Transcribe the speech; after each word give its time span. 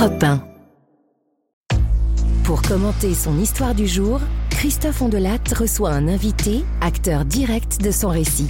Europe 0.00 0.24
1. 0.24 0.42
Pour 2.44 2.62
commenter 2.62 3.12
son 3.12 3.38
histoire 3.38 3.74
du 3.74 3.86
jour, 3.86 4.18
Christophe 4.48 5.02
Ondelat 5.02 5.36
reçoit 5.54 5.90
un 5.90 6.08
invité, 6.08 6.64
acteur 6.80 7.26
direct 7.26 7.82
de 7.82 7.90
son 7.90 8.08
récit. 8.08 8.48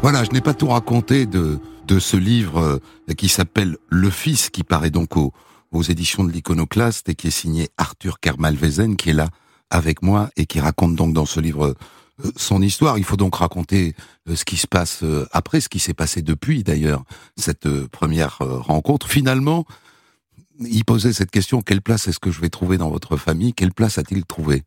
Voilà, 0.00 0.24
je 0.24 0.30
n'ai 0.30 0.40
pas 0.40 0.54
tout 0.54 0.68
raconté 0.68 1.26
de, 1.26 1.58
de 1.86 1.98
ce 1.98 2.16
livre 2.16 2.58
euh, 2.58 3.14
qui 3.18 3.28
s'appelle 3.28 3.76
Le 3.90 4.08
Fils, 4.08 4.48
qui 4.48 4.64
paraît 4.64 4.88
donc 4.88 5.18
aux, 5.18 5.34
aux 5.72 5.82
éditions 5.82 6.24
de 6.24 6.32
l'Iconoclaste 6.32 7.10
et 7.10 7.14
qui 7.14 7.26
est 7.26 7.30
signé 7.30 7.68
Arthur 7.76 8.18
Kermalvezen, 8.18 8.96
qui 8.96 9.10
est 9.10 9.14
là 9.14 9.28
avec 9.68 10.00
moi 10.00 10.30
et 10.38 10.46
qui 10.46 10.58
raconte 10.58 10.94
donc 10.94 11.12
dans 11.12 11.26
ce 11.26 11.38
livre 11.38 11.76
euh, 12.24 12.30
son 12.36 12.62
histoire. 12.62 12.96
Il 12.96 13.04
faut 13.04 13.18
donc 13.18 13.34
raconter 13.34 13.94
euh, 14.26 14.34
ce 14.34 14.46
qui 14.46 14.56
se 14.56 14.66
passe 14.66 15.04
après, 15.32 15.60
ce 15.60 15.68
qui 15.68 15.80
s'est 15.80 15.92
passé 15.92 16.22
depuis 16.22 16.62
d'ailleurs 16.62 17.04
cette 17.36 17.68
première 17.88 18.38
rencontre. 18.38 19.06
Finalement, 19.06 19.66
il 20.60 20.84
posait 20.84 21.12
cette 21.12 21.30
question 21.30 21.60
quelle 21.62 21.82
place 21.82 22.08
est-ce 22.08 22.18
que 22.18 22.30
je 22.30 22.40
vais 22.40 22.48
trouver 22.48 22.78
dans 22.78 22.90
votre 22.90 23.16
famille? 23.16 23.52
Quelle 23.52 23.72
place 23.72 23.98
a-t-il 23.98 24.24
trouvé? 24.24 24.62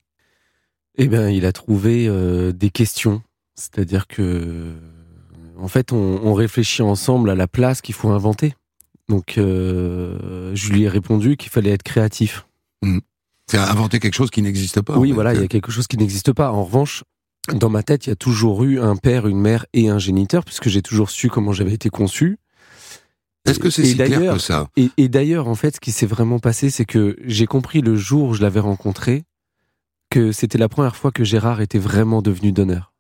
Eh 0.98 1.08
bien, 1.08 1.30
il 1.30 1.46
a 1.46 1.52
trouvé 1.52 2.08
euh, 2.08 2.52
des 2.52 2.70
questions. 2.70 3.22
C'est-à-dire 3.56 4.08
que, 4.08 4.74
en 5.58 5.68
fait, 5.68 5.92
on, 5.92 6.22
on, 6.24 6.34
réfléchit 6.34 6.82
ensemble 6.82 7.30
à 7.30 7.36
la 7.36 7.48
place 7.48 7.82
qu'il 7.82 7.96
faut 7.96 8.10
inventer. 8.10 8.54
Donc, 9.08 9.38
euh, 9.38 10.52
je 10.54 10.72
lui 10.72 10.84
ai 10.84 10.90
répondu 10.90 11.36
qu'il 11.36 11.50
fallait 11.50 11.72
être 11.72 11.84
créatif. 11.84 12.46
Mmh. 12.82 13.00
C'est 13.48 13.58
inventer 13.58 14.00
quelque 14.00 14.14
chose 14.14 14.30
qui 14.30 14.42
n'existe 14.42 14.82
pas. 14.82 14.98
Oui, 14.98 15.12
voilà, 15.12 15.34
il 15.34 15.42
y 15.42 15.44
a 15.44 15.48
quelque 15.48 15.72
chose 15.72 15.88
qui 15.88 15.98
n'existe 15.98 16.34
pas. 16.34 16.52
En 16.52 16.64
revanche, 16.64 17.04
dans 17.54 17.70
ma 17.70 17.82
tête, 17.82 18.06
il 18.06 18.10
y 18.10 18.14
a 18.14 18.16
toujours 18.16 18.64
eu 18.64 18.80
un 18.80 18.96
père, 18.96 19.28
une 19.28 19.40
mère 19.40 19.66
et 19.74 19.90
un 19.90 19.98
géniteur, 19.98 20.46
puisque 20.46 20.70
j'ai 20.70 20.84
toujours 20.84 21.10
su 21.10 21.30
comment 21.30 21.52
j'avais 21.52 21.74
été 21.74 21.90
conçu. 21.90 22.38
Est-ce 23.46 23.60
que 23.60 23.70
c'est 23.70 23.86
si 23.86 23.96
clair 23.96 24.34
que 24.34 24.40
ça? 24.40 24.68
Et, 24.76 24.90
et 24.98 25.10
d'ailleurs, 25.10 25.48
en 25.48 25.56
fait, 25.56 25.76
ce 25.76 25.80
qui 25.80 25.92
s'est 25.92 26.06
vraiment 26.06 26.40
passé, 26.40 26.70
c'est 26.70 26.86
que 26.86 27.16
j'ai 27.26 27.46
compris 27.46 27.82
le 27.82 27.96
jour 27.96 28.30
où 28.30 28.34
je 28.34 28.42
l'avais 28.42 28.60
rencontré 28.60 29.24
que 30.10 30.32
c'était 30.32 30.58
la 30.58 30.70
première 30.70 30.96
fois 30.96 31.12
que 31.12 31.24
Gérard 31.24 31.62
était 31.62 31.80
vraiment 31.80 32.22
devenu 32.22 32.52
donneur. 32.52 32.94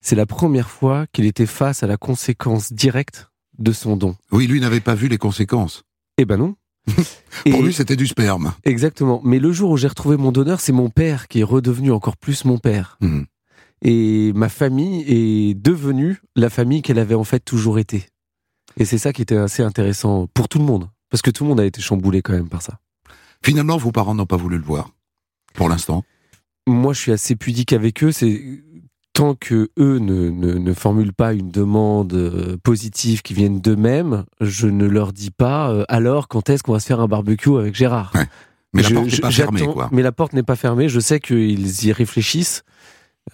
C'est 0.00 0.16
la 0.16 0.26
première 0.26 0.70
fois 0.70 1.06
qu'il 1.12 1.24
était 1.24 1.46
face 1.46 1.82
à 1.82 1.86
la 1.86 1.96
conséquence 1.96 2.72
directe 2.72 3.30
de 3.58 3.72
son 3.72 3.96
don. 3.96 4.16
Oui, 4.32 4.46
lui 4.46 4.60
n'avait 4.60 4.80
pas 4.80 4.94
vu 4.94 5.08
les 5.08 5.18
conséquences. 5.18 5.84
Eh 6.18 6.24
ben 6.24 6.36
non. 6.36 6.56
Pour 7.50 7.62
lui, 7.62 7.72
c'était 7.72 7.96
du 7.96 8.06
sperme. 8.06 8.52
Exactement. 8.64 9.20
Mais 9.24 9.38
le 9.38 9.52
jour 9.52 9.70
où 9.70 9.76
j'ai 9.76 9.88
retrouvé 9.88 10.16
mon 10.16 10.32
donneur, 10.32 10.60
c'est 10.60 10.72
mon 10.72 10.90
père 10.90 11.28
qui 11.28 11.40
est 11.40 11.44
redevenu 11.44 11.90
encore 11.90 12.16
plus 12.16 12.44
mon 12.44 12.58
père. 12.58 12.98
Mmh. 13.00 13.22
Et 13.82 14.32
ma 14.34 14.48
famille 14.48 15.04
est 15.06 15.54
devenue 15.54 16.20
la 16.36 16.50
famille 16.50 16.82
qu'elle 16.82 16.98
avait 16.98 17.14
en 17.14 17.24
fait 17.24 17.40
toujours 17.40 17.78
été. 17.78 18.06
Et 18.76 18.84
c'est 18.84 18.98
ça 18.98 19.12
qui 19.12 19.22
était 19.22 19.36
assez 19.36 19.62
intéressant 19.62 20.26
pour 20.32 20.48
tout 20.48 20.58
le 20.58 20.64
monde, 20.64 20.88
parce 21.10 21.22
que 21.22 21.30
tout 21.30 21.44
le 21.44 21.50
monde 21.50 21.60
a 21.60 21.64
été 21.64 21.80
chamboulé 21.80 22.22
quand 22.22 22.32
même 22.32 22.48
par 22.48 22.62
ça. 22.62 22.78
Finalement, 23.42 23.76
vos 23.76 23.92
parents 23.92 24.14
n'ont 24.14 24.26
pas 24.26 24.36
voulu 24.36 24.58
le 24.58 24.64
voir, 24.64 24.90
pour 25.54 25.68
l'instant 25.68 26.04
Moi, 26.66 26.92
je 26.92 27.00
suis 27.00 27.12
assez 27.12 27.36
pudique 27.36 27.72
avec 27.72 28.02
eux, 28.02 28.12
c'est 28.12 28.62
tant 29.12 29.34
que 29.34 29.70
eux 29.78 29.98
ne, 29.98 30.28
ne, 30.28 30.54
ne, 30.54 30.72
formulent 30.72 31.12
pas 31.12 31.34
une 31.34 31.50
demande 31.52 32.12
euh, 32.14 32.56
positive 32.64 33.22
qui 33.22 33.32
vienne 33.32 33.60
d'eux-mêmes, 33.60 34.24
je 34.40 34.66
ne 34.66 34.86
leur 34.86 35.12
dis 35.12 35.30
pas 35.30 35.70
euh, 35.70 35.84
alors 35.88 36.26
quand 36.26 36.50
est-ce 36.50 36.64
qu'on 36.64 36.72
va 36.72 36.80
se 36.80 36.86
faire 36.86 36.98
un 36.98 37.06
barbecue 37.06 37.56
avec 37.56 37.76
Gérard? 37.76 38.10
Ouais. 38.16 38.26
Mais 38.74 38.82
je, 38.82 38.92
la 38.92 39.00
porte 39.00 39.12
n'est 39.12 39.20
pas 39.20 39.30
fermée, 39.30 39.66
quoi. 39.66 39.88
Mais 39.92 40.02
la 40.02 40.12
porte 40.12 40.32
n'est 40.32 40.42
pas 40.42 40.56
fermée. 40.56 40.88
Je 40.88 40.98
sais 40.98 41.20
qu'ils 41.20 41.86
y 41.86 41.92
réfléchissent. 41.92 42.64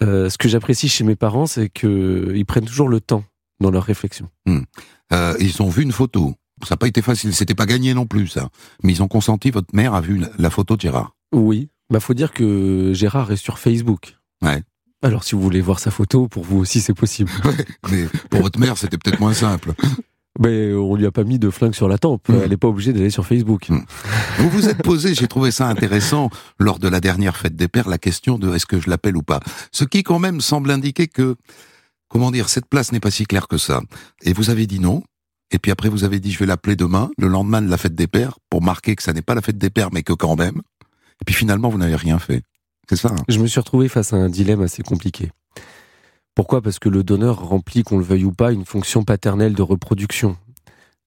Euh, 0.01 0.29
ce 0.29 0.37
que 0.37 0.47
j'apprécie 0.47 0.87
chez 0.87 1.03
mes 1.03 1.15
parents, 1.15 1.47
c'est 1.47 1.67
qu'ils 1.67 2.45
prennent 2.45 2.65
toujours 2.65 2.87
le 2.87 3.01
temps 3.01 3.23
dans 3.61 3.71
leur 3.71 3.83
réflexion. 3.83 4.29
Mmh. 4.45 4.59
Euh, 5.13 5.35
ils 5.39 5.61
ont 5.61 5.69
vu 5.69 5.83
une 5.83 5.91
photo. 5.91 6.35
Ça 6.63 6.75
n'a 6.75 6.77
pas 6.77 6.87
été 6.87 7.01
facile, 7.01 7.33
c'était 7.33 7.55
pas 7.55 7.65
gagné 7.65 7.93
non 7.93 8.05
plus, 8.05 8.27
ça. 8.27 8.49
Mais 8.83 8.91
ils 8.91 9.01
ont 9.01 9.07
consenti, 9.07 9.49
votre 9.49 9.73
mère 9.73 9.93
a 9.93 10.01
vu 10.01 10.17
la, 10.17 10.29
la 10.37 10.49
photo 10.49 10.75
de 10.75 10.81
Gérard. 10.81 11.15
Oui. 11.33 11.69
Bah, 11.89 11.99
faut 11.99 12.13
dire 12.13 12.31
que 12.31 12.91
Gérard 12.93 13.31
est 13.31 13.37
sur 13.37 13.59
Facebook. 13.59 14.17
Ouais. 14.41 14.63
Alors, 15.03 15.23
si 15.23 15.33
vous 15.33 15.41
voulez 15.41 15.61
voir 15.61 15.79
sa 15.79 15.89
photo, 15.89 16.27
pour 16.27 16.43
vous 16.43 16.59
aussi, 16.59 16.81
c'est 16.81 16.93
possible. 16.93 17.31
Ouais, 17.45 17.65
mais 17.91 18.05
pour 18.29 18.41
votre 18.41 18.59
mère, 18.59 18.77
c'était 18.77 18.97
peut-être 18.97 19.19
moins 19.19 19.33
simple. 19.33 19.73
Mais 20.39 20.73
on 20.73 20.95
lui 20.95 21.05
a 21.05 21.11
pas 21.11 21.23
mis 21.23 21.39
de 21.39 21.49
flingue 21.49 21.73
sur 21.73 21.89
la 21.89 21.97
tempe. 21.97 22.29
Mmh. 22.29 22.35
Elle 22.43 22.49
n'est 22.51 22.57
pas 22.57 22.67
obligée 22.67 22.93
d'aller 22.93 23.09
sur 23.09 23.25
Facebook. 23.25 23.69
Mmh. 23.69 23.79
Vous 24.37 24.49
vous 24.49 24.69
êtes 24.69 24.81
posé, 24.81 25.13
j'ai 25.13 25.27
trouvé 25.27 25.51
ça 25.51 25.67
intéressant, 25.67 26.29
lors 26.59 26.79
de 26.79 26.87
la 26.87 27.01
dernière 27.01 27.35
fête 27.35 27.55
des 27.55 27.67
pères, 27.67 27.89
la 27.89 27.97
question 27.97 28.37
de 28.37 28.53
est-ce 28.53 28.65
que 28.65 28.79
je 28.79 28.89
l'appelle 28.89 29.17
ou 29.17 29.23
pas. 29.23 29.39
Ce 29.71 29.83
qui 29.83 30.03
quand 30.03 30.19
même 30.19 30.39
semble 30.39 30.71
indiquer 30.71 31.07
que 31.07 31.35
comment 32.11 32.29
dire, 32.29 32.49
cette 32.49 32.65
place 32.65 32.91
n'est 32.91 32.99
pas 32.99 33.09
si 33.09 33.25
claire 33.25 33.47
que 33.47 33.57
ça. 33.57 33.81
Et 34.21 34.33
vous 34.33 34.49
avez 34.49 34.67
dit 34.67 34.79
non. 34.79 35.01
Et 35.49 35.59
puis 35.59 35.71
après, 35.71 35.89
vous 35.89 36.03
avez 36.03 36.19
dit, 36.19 36.31
je 36.31 36.39
vais 36.39 36.45
l'appeler 36.45 36.75
demain, 36.75 37.09
le 37.17 37.27
lendemain 37.27 37.61
de 37.61 37.69
la 37.69 37.77
fête 37.77 37.95
des 37.95 38.07
pères, 38.07 38.37
pour 38.49 38.61
marquer 38.61 38.95
que 38.95 39.03
ça 39.03 39.13
n'est 39.13 39.21
pas 39.21 39.35
la 39.35 39.41
fête 39.41 39.57
des 39.57 39.69
pères, 39.69 39.89
mais 39.91 40.03
que 40.03 40.13
quand 40.13 40.35
même. 40.35 40.61
Et 41.21 41.25
puis 41.25 41.35
finalement, 41.35 41.69
vous 41.69 41.77
n'avez 41.77 41.95
rien 41.95 42.19
fait. 42.19 42.43
C'est 42.89 42.95
ça. 42.95 43.09
Hein 43.09 43.23
Je 43.27 43.39
me 43.39 43.47
suis 43.47 43.59
retrouvé 43.59 43.87
face 43.87 44.13
à 44.13 44.17
un 44.17 44.29
dilemme 44.29 44.61
assez 44.61 44.83
compliqué. 44.83 45.31
Pourquoi? 46.35 46.61
Parce 46.61 46.79
que 46.79 46.89
le 46.89 47.03
donneur 47.03 47.41
remplit, 47.47 47.83
qu'on 47.83 47.97
le 47.97 48.03
veuille 48.03 48.25
ou 48.25 48.31
pas, 48.31 48.51
une 48.51 48.65
fonction 48.65 49.03
paternelle 49.03 49.53
de 49.53 49.61
reproduction. 49.61 50.37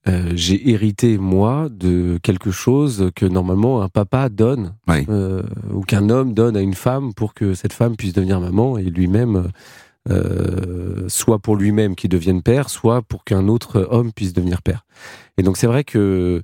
Euh, 0.06 0.32
j'ai 0.34 0.70
hérité, 0.70 1.16
moi, 1.16 1.69
de 1.70 2.19
quelque 2.22 2.50
chose 2.50 3.10
que 3.16 3.25
normalement 3.25 3.81
un 3.81 3.88
papa 3.88 4.28
donne, 4.28 4.75
oui. 4.87 5.06
euh, 5.09 5.43
ou 5.72 5.81
qu'un 5.81 6.10
homme 6.10 6.34
donne 6.34 6.56
à 6.59 6.60
une 6.60 6.75
femme 6.75 7.14
pour 7.14 7.32
que 7.32 7.54
cette 7.54 7.72
femme 7.72 7.97
puisse 7.97 8.12
devenir 8.12 8.38
maman 8.41 8.76
et 8.76 8.84
lui-même 8.84 9.50
euh, 10.10 11.04
soit 11.09 11.38
pour 11.38 11.56
lui-même 11.56 11.94
qu'il 11.94 12.10
devienne 12.10 12.42
père, 12.42 12.69
soit 12.69 13.03
pour 13.03 13.25
qu'un 13.25 13.48
autre 13.48 13.87
homme 13.91 14.12
puisse 14.12 14.32
devenir 14.32 14.62
père. 14.62 14.84
Et 15.38 15.42
donc 15.42 15.56
c'est 15.56 15.66
vrai 15.66 15.84
que 15.84 16.42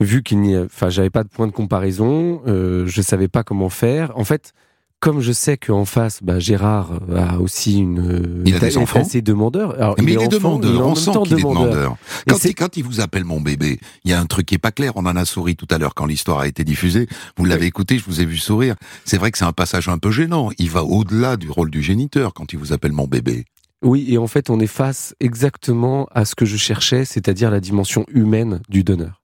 vu 0.00 0.22
qu'il 0.22 0.40
n'y, 0.40 0.56
enfin 0.56 0.90
j'avais 0.90 1.10
pas 1.10 1.24
de 1.24 1.28
point 1.28 1.46
de 1.46 1.52
comparaison, 1.52 2.42
euh, 2.46 2.86
je 2.86 3.02
savais 3.02 3.28
pas 3.28 3.42
comment 3.42 3.68
faire. 3.68 4.16
En 4.16 4.24
fait, 4.24 4.52
comme 5.00 5.20
je 5.20 5.32
sais 5.32 5.56
qu'en 5.56 5.84
face, 5.86 6.22
bah, 6.22 6.38
Gérard 6.38 7.00
a 7.16 7.38
aussi 7.38 7.78
une, 7.78 8.42
il 8.44 8.54
a 8.54 8.58
des 8.58 8.76
enfants, 8.76 9.00
assez 9.00 9.22
demandeur. 9.22 9.74
Alors, 9.74 9.94
mais 9.98 10.04
il, 10.04 10.08
il 10.10 10.14
est, 10.14 10.26
enfant, 10.34 10.58
demandeur, 10.58 10.70
il 10.72 10.76
est 10.76 10.82
on 10.82 10.94
sent 10.94 11.10
qu'il 11.24 11.32
est 11.32 11.42
demandeur. 11.42 11.96
Quand 12.28 12.36
c'est- 12.38 12.50
il, 12.50 12.54
quand 12.54 12.76
il 12.76 12.84
vous 12.84 13.00
appelle 13.00 13.24
mon 13.24 13.40
bébé, 13.40 13.80
il 14.04 14.10
y 14.10 14.14
a 14.14 14.20
un 14.20 14.26
truc 14.26 14.46
qui 14.46 14.54
est 14.54 14.58
pas 14.58 14.72
clair. 14.72 14.92
On 14.96 15.06
en 15.06 15.16
a 15.16 15.24
souri 15.24 15.56
tout 15.56 15.66
à 15.70 15.78
l'heure 15.78 15.94
quand 15.94 16.06
l'histoire 16.06 16.40
a 16.40 16.46
été 16.46 16.64
diffusée. 16.64 17.08
Vous 17.38 17.46
l'avez 17.46 17.66
écouté, 17.66 17.98
je 17.98 18.04
vous 18.04 18.20
ai 18.20 18.26
vu 18.26 18.36
sourire. 18.36 18.76
C'est 19.04 19.16
vrai 19.16 19.30
que 19.30 19.38
c'est 19.38 19.44
un 19.44 19.52
passage 19.52 19.88
un 19.88 19.98
peu 19.98 20.10
gênant. 20.10 20.50
Il 20.58 20.68
va 20.70 20.84
au-delà 20.84 21.36
du 21.36 21.50
rôle 21.50 21.70
du 21.70 21.82
géniteur 21.82 22.34
quand 22.34 22.52
il 22.52 22.58
vous 22.58 22.72
appelle 22.72 22.92
mon 22.92 23.06
bébé. 23.06 23.46
Oui, 23.82 24.04
et 24.12 24.18
en 24.18 24.26
fait, 24.26 24.50
on 24.50 24.60
est 24.60 24.66
face 24.66 25.14
exactement 25.20 26.06
à 26.14 26.26
ce 26.26 26.34
que 26.34 26.44
je 26.44 26.58
cherchais, 26.58 27.06
c'est-à-dire 27.06 27.50
la 27.50 27.60
dimension 27.60 28.04
humaine 28.12 28.60
du 28.68 28.84
donneur. 28.84 29.19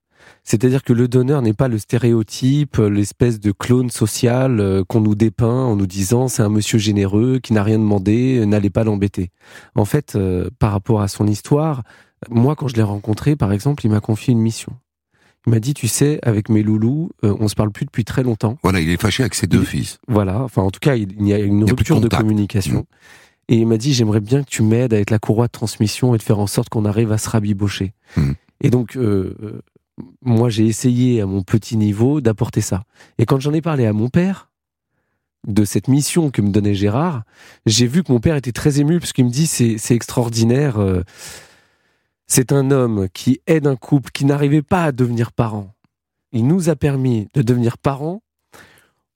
C'est-à-dire 0.49 0.81
que 0.81 0.93
le 0.93 1.09
donneur 1.09 1.41
n'est 1.41 1.51
pas 1.53 1.67
le 1.67 1.77
stéréotype, 1.77 2.77
l'espèce 2.77 3.41
de 3.41 3.51
clone 3.51 3.89
social 3.89 4.61
euh, 4.61 4.85
qu'on 4.87 5.01
nous 5.01 5.13
dépeint 5.13 5.65
en 5.65 5.75
nous 5.75 5.87
disant 5.87 6.29
c'est 6.29 6.41
un 6.41 6.47
monsieur 6.47 6.77
généreux 6.79 7.39
qui 7.39 7.51
n'a 7.51 7.63
rien 7.63 7.77
demandé, 7.79 8.37
euh, 8.37 8.45
n'allez 8.45 8.69
pas 8.69 8.85
l'embêter. 8.85 9.31
En 9.75 9.83
fait, 9.83 10.15
euh, 10.15 10.49
par 10.57 10.71
rapport 10.71 11.01
à 11.01 11.09
son 11.09 11.27
histoire, 11.27 11.83
moi 12.29 12.55
quand 12.55 12.69
je 12.69 12.75
l'ai 12.75 12.81
rencontré, 12.81 13.35
par 13.35 13.51
exemple, 13.51 13.85
il 13.85 13.91
m'a 13.91 13.99
confié 13.99 14.31
une 14.31 14.39
mission. 14.39 14.71
Il 15.45 15.49
m'a 15.51 15.59
dit, 15.59 15.73
tu 15.73 15.89
sais, 15.89 16.19
avec 16.23 16.47
mes 16.47 16.63
loulous, 16.63 17.09
euh, 17.25 17.35
on 17.41 17.49
se 17.49 17.55
parle 17.55 17.71
plus 17.71 17.85
depuis 17.85 18.05
très 18.05 18.23
longtemps. 18.23 18.57
Voilà, 18.63 18.79
il 18.79 18.89
est 18.89 19.01
fâché 19.01 19.23
avec 19.23 19.35
ses 19.35 19.47
deux 19.47 19.59
Il- 19.59 19.65
fils. 19.65 19.97
Voilà, 20.07 20.41
enfin 20.43 20.61
en 20.61 20.71
tout 20.71 20.79
cas, 20.79 20.95
il, 20.95 21.11
il 21.19 21.27
y 21.27 21.33
a 21.33 21.39
une 21.39 21.63
Il 21.63 21.67
y 21.67 21.71
a 21.71 21.75
plus 21.75 21.83
de 21.83 21.93
rupture 21.93 21.99
de, 21.99 22.07
communication. 22.07 22.85
Et 23.49 23.57
il 23.57 23.67
m'a 23.67 23.77
dit, 23.77 23.93
j'aimerais 23.93 24.21
bien 24.21 24.43
que 24.43 24.49
tu 24.49 24.63
m'aides 24.63 24.93
à 24.93 24.99
être 24.99 25.09
la 25.09 25.19
courroie 25.19 25.47
de 25.47 25.51
transmission 25.51 26.15
et 26.15 26.17
de 26.17 26.23
faire 26.23 26.39
en 26.39 26.47
sorte 26.47 26.69
qu'on 26.69 26.85
arrive 26.85 27.11
à 27.11 27.17
se 27.17 27.29
rabibocher. 27.29 27.93
Mhm. 28.15 28.35
Et 28.61 28.69
donc, 28.69 28.95
euh, 28.95 29.35
euh, 29.43 29.61
moi, 30.21 30.49
j'ai 30.49 30.65
essayé 30.65 31.21
à 31.21 31.25
mon 31.25 31.41
petit 31.41 31.77
niveau 31.77 32.21
d'apporter 32.21 32.61
ça. 32.61 32.83
Et 33.17 33.25
quand 33.25 33.39
j'en 33.39 33.53
ai 33.53 33.61
parlé 33.61 33.85
à 33.85 33.93
mon 33.93 34.09
père, 34.09 34.51
de 35.47 35.63
cette 35.63 35.87
mission 35.87 36.29
que 36.29 36.41
me 36.41 36.49
donnait 36.49 36.75
Gérard, 36.75 37.23
j'ai 37.65 37.87
vu 37.87 38.03
que 38.03 38.11
mon 38.11 38.19
père 38.19 38.35
était 38.35 38.51
très 38.51 38.79
ému 38.79 38.99
parce 38.99 39.13
qu'il 39.13 39.25
me 39.25 39.29
dit, 39.29 39.47
c'est 39.47 39.95
extraordinaire. 39.95 40.77
euh, 40.77 41.03
c'est 42.27 42.51
un 42.51 42.71
homme 42.71 43.07
qui 43.13 43.39
aide 43.47 43.67
un 43.67 43.77
couple 43.77 44.11
qui 44.11 44.25
n'arrivait 44.25 44.61
pas 44.61 44.83
à 44.83 44.91
devenir 44.91 45.31
parent. 45.31 45.73
Il 46.33 46.45
nous 46.45 46.69
a 46.69 46.75
permis 46.75 47.29
de 47.33 47.41
devenir 47.41 47.77
parents 47.77 48.21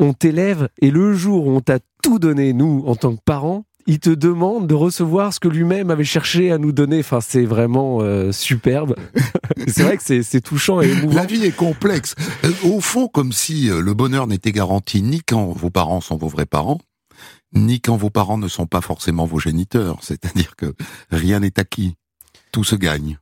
on 0.02 0.14
t'élève 0.14 0.70
et 0.82 0.92
le 0.92 1.14
jour 1.14 1.48
où 1.48 1.52
on 1.52 1.62
t'a 1.62 1.80
tout 2.02 2.20
donné, 2.20 2.54
nous, 2.54 2.84
en 2.88 2.96
tant 2.96 3.16
que 3.16 3.22
parents, 3.24 3.66
il 3.88 4.00
te 4.00 4.10
demande 4.10 4.68
de 4.68 4.74
recevoir 4.74 5.34
ce 5.34 5.40
que 5.40 5.48
lui-même 5.48 5.92
avait 5.92 6.04
cherché 6.04 6.52
à 6.52 6.58
nous 6.58 6.72
donner. 6.72 7.00
Enfin, 7.00 7.22
c'est 7.22 7.46
vraiment 7.46 8.00
euh, 8.02 8.32
superbe. 8.32 8.96
c'est 9.68 9.84
vrai 9.84 9.98
que 9.98 10.22
c'est 10.22 10.42
touchant 10.42 10.82
et 10.82 10.90
émouvant. 10.90 11.16
La 11.16 11.26
vie 11.26 11.44
est 11.46 11.56
complexe. 11.56 12.16
Euh, 12.44 12.52
Au 12.64 12.82
fond, 12.82 13.08
comme 13.08 13.32
si 13.32 13.70
euh, 13.70 13.82
le 13.82 13.94
bonheur 13.94 14.28
n'était 14.28 14.52
garanti 14.52 15.02
ni 15.02 15.22
quand 15.22 15.52
vos 15.52 15.70
parents 15.70 16.02
sont 16.02 16.18
vos 16.18 16.28
vrais 16.28 16.46
parents, 16.46 16.80
ni 17.54 17.82
quand 17.82 17.98
vos 17.98 18.10
parents 18.10 18.38
ne 18.38 18.48
sont 18.48 18.68
pas 18.68 18.82
forcément 18.82 19.26
vos 19.26 19.40
géniteurs. 19.40 19.98
C'est-à-dire 20.02 20.56
que 20.56 20.74
rien 21.10 21.40
n'est 21.40 21.60
acquis. 21.60 21.96
Tout 22.52 22.64
se 22.64 22.76
gagne. 22.76 23.18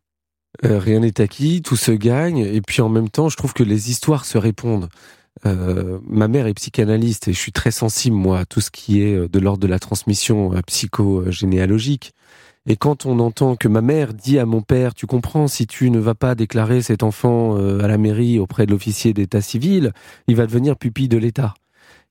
Euh, 0.65 0.79
rien 0.79 0.99
n'est 0.99 1.21
acquis, 1.21 1.61
tout 1.61 1.75
se 1.75 1.91
gagne. 1.91 2.39
Et 2.39 2.61
puis 2.61 2.81
en 2.81 2.89
même 2.89 3.09
temps, 3.09 3.29
je 3.29 3.37
trouve 3.37 3.53
que 3.53 3.63
les 3.63 3.89
histoires 3.89 4.25
se 4.25 4.37
répondent. 4.37 4.89
Euh, 5.45 5.99
ma 6.07 6.27
mère 6.27 6.47
est 6.47 6.53
psychanalyste 6.53 7.27
et 7.27 7.33
je 7.33 7.39
suis 7.39 7.51
très 7.51 7.71
sensible, 7.71 8.15
moi, 8.15 8.39
à 8.39 8.45
tout 8.45 8.61
ce 8.61 8.71
qui 8.71 9.01
est 9.01 9.15
euh, 9.15 9.29
de 9.29 9.39
l'ordre 9.39 9.61
de 9.61 9.67
la 9.67 9.79
transmission 9.79 10.53
euh, 10.53 10.61
psychogénéalogique. 10.61 12.11
Et 12.67 12.75
quand 12.75 13.05
on 13.05 13.19
entend 13.19 13.55
que 13.55 13.67
ma 13.67 13.81
mère 13.81 14.13
dit 14.13 14.37
à 14.37 14.45
mon 14.45 14.61
père, 14.61 14.93
tu 14.93 15.07
comprends, 15.07 15.47
si 15.47 15.65
tu 15.65 15.89
ne 15.89 15.99
vas 15.99 16.13
pas 16.13 16.35
déclarer 16.35 16.81
cet 16.81 17.03
enfant 17.03 17.55
à 17.55 17.87
la 17.87 17.97
mairie 17.97 18.37
auprès 18.37 18.65
de 18.67 18.71
l'officier 18.71 19.13
d'état 19.13 19.41
civil, 19.41 19.91
il 20.27 20.35
va 20.35 20.45
devenir 20.45 20.75
pupille 20.75 21.07
de 21.07 21.17
l'État. 21.17 21.55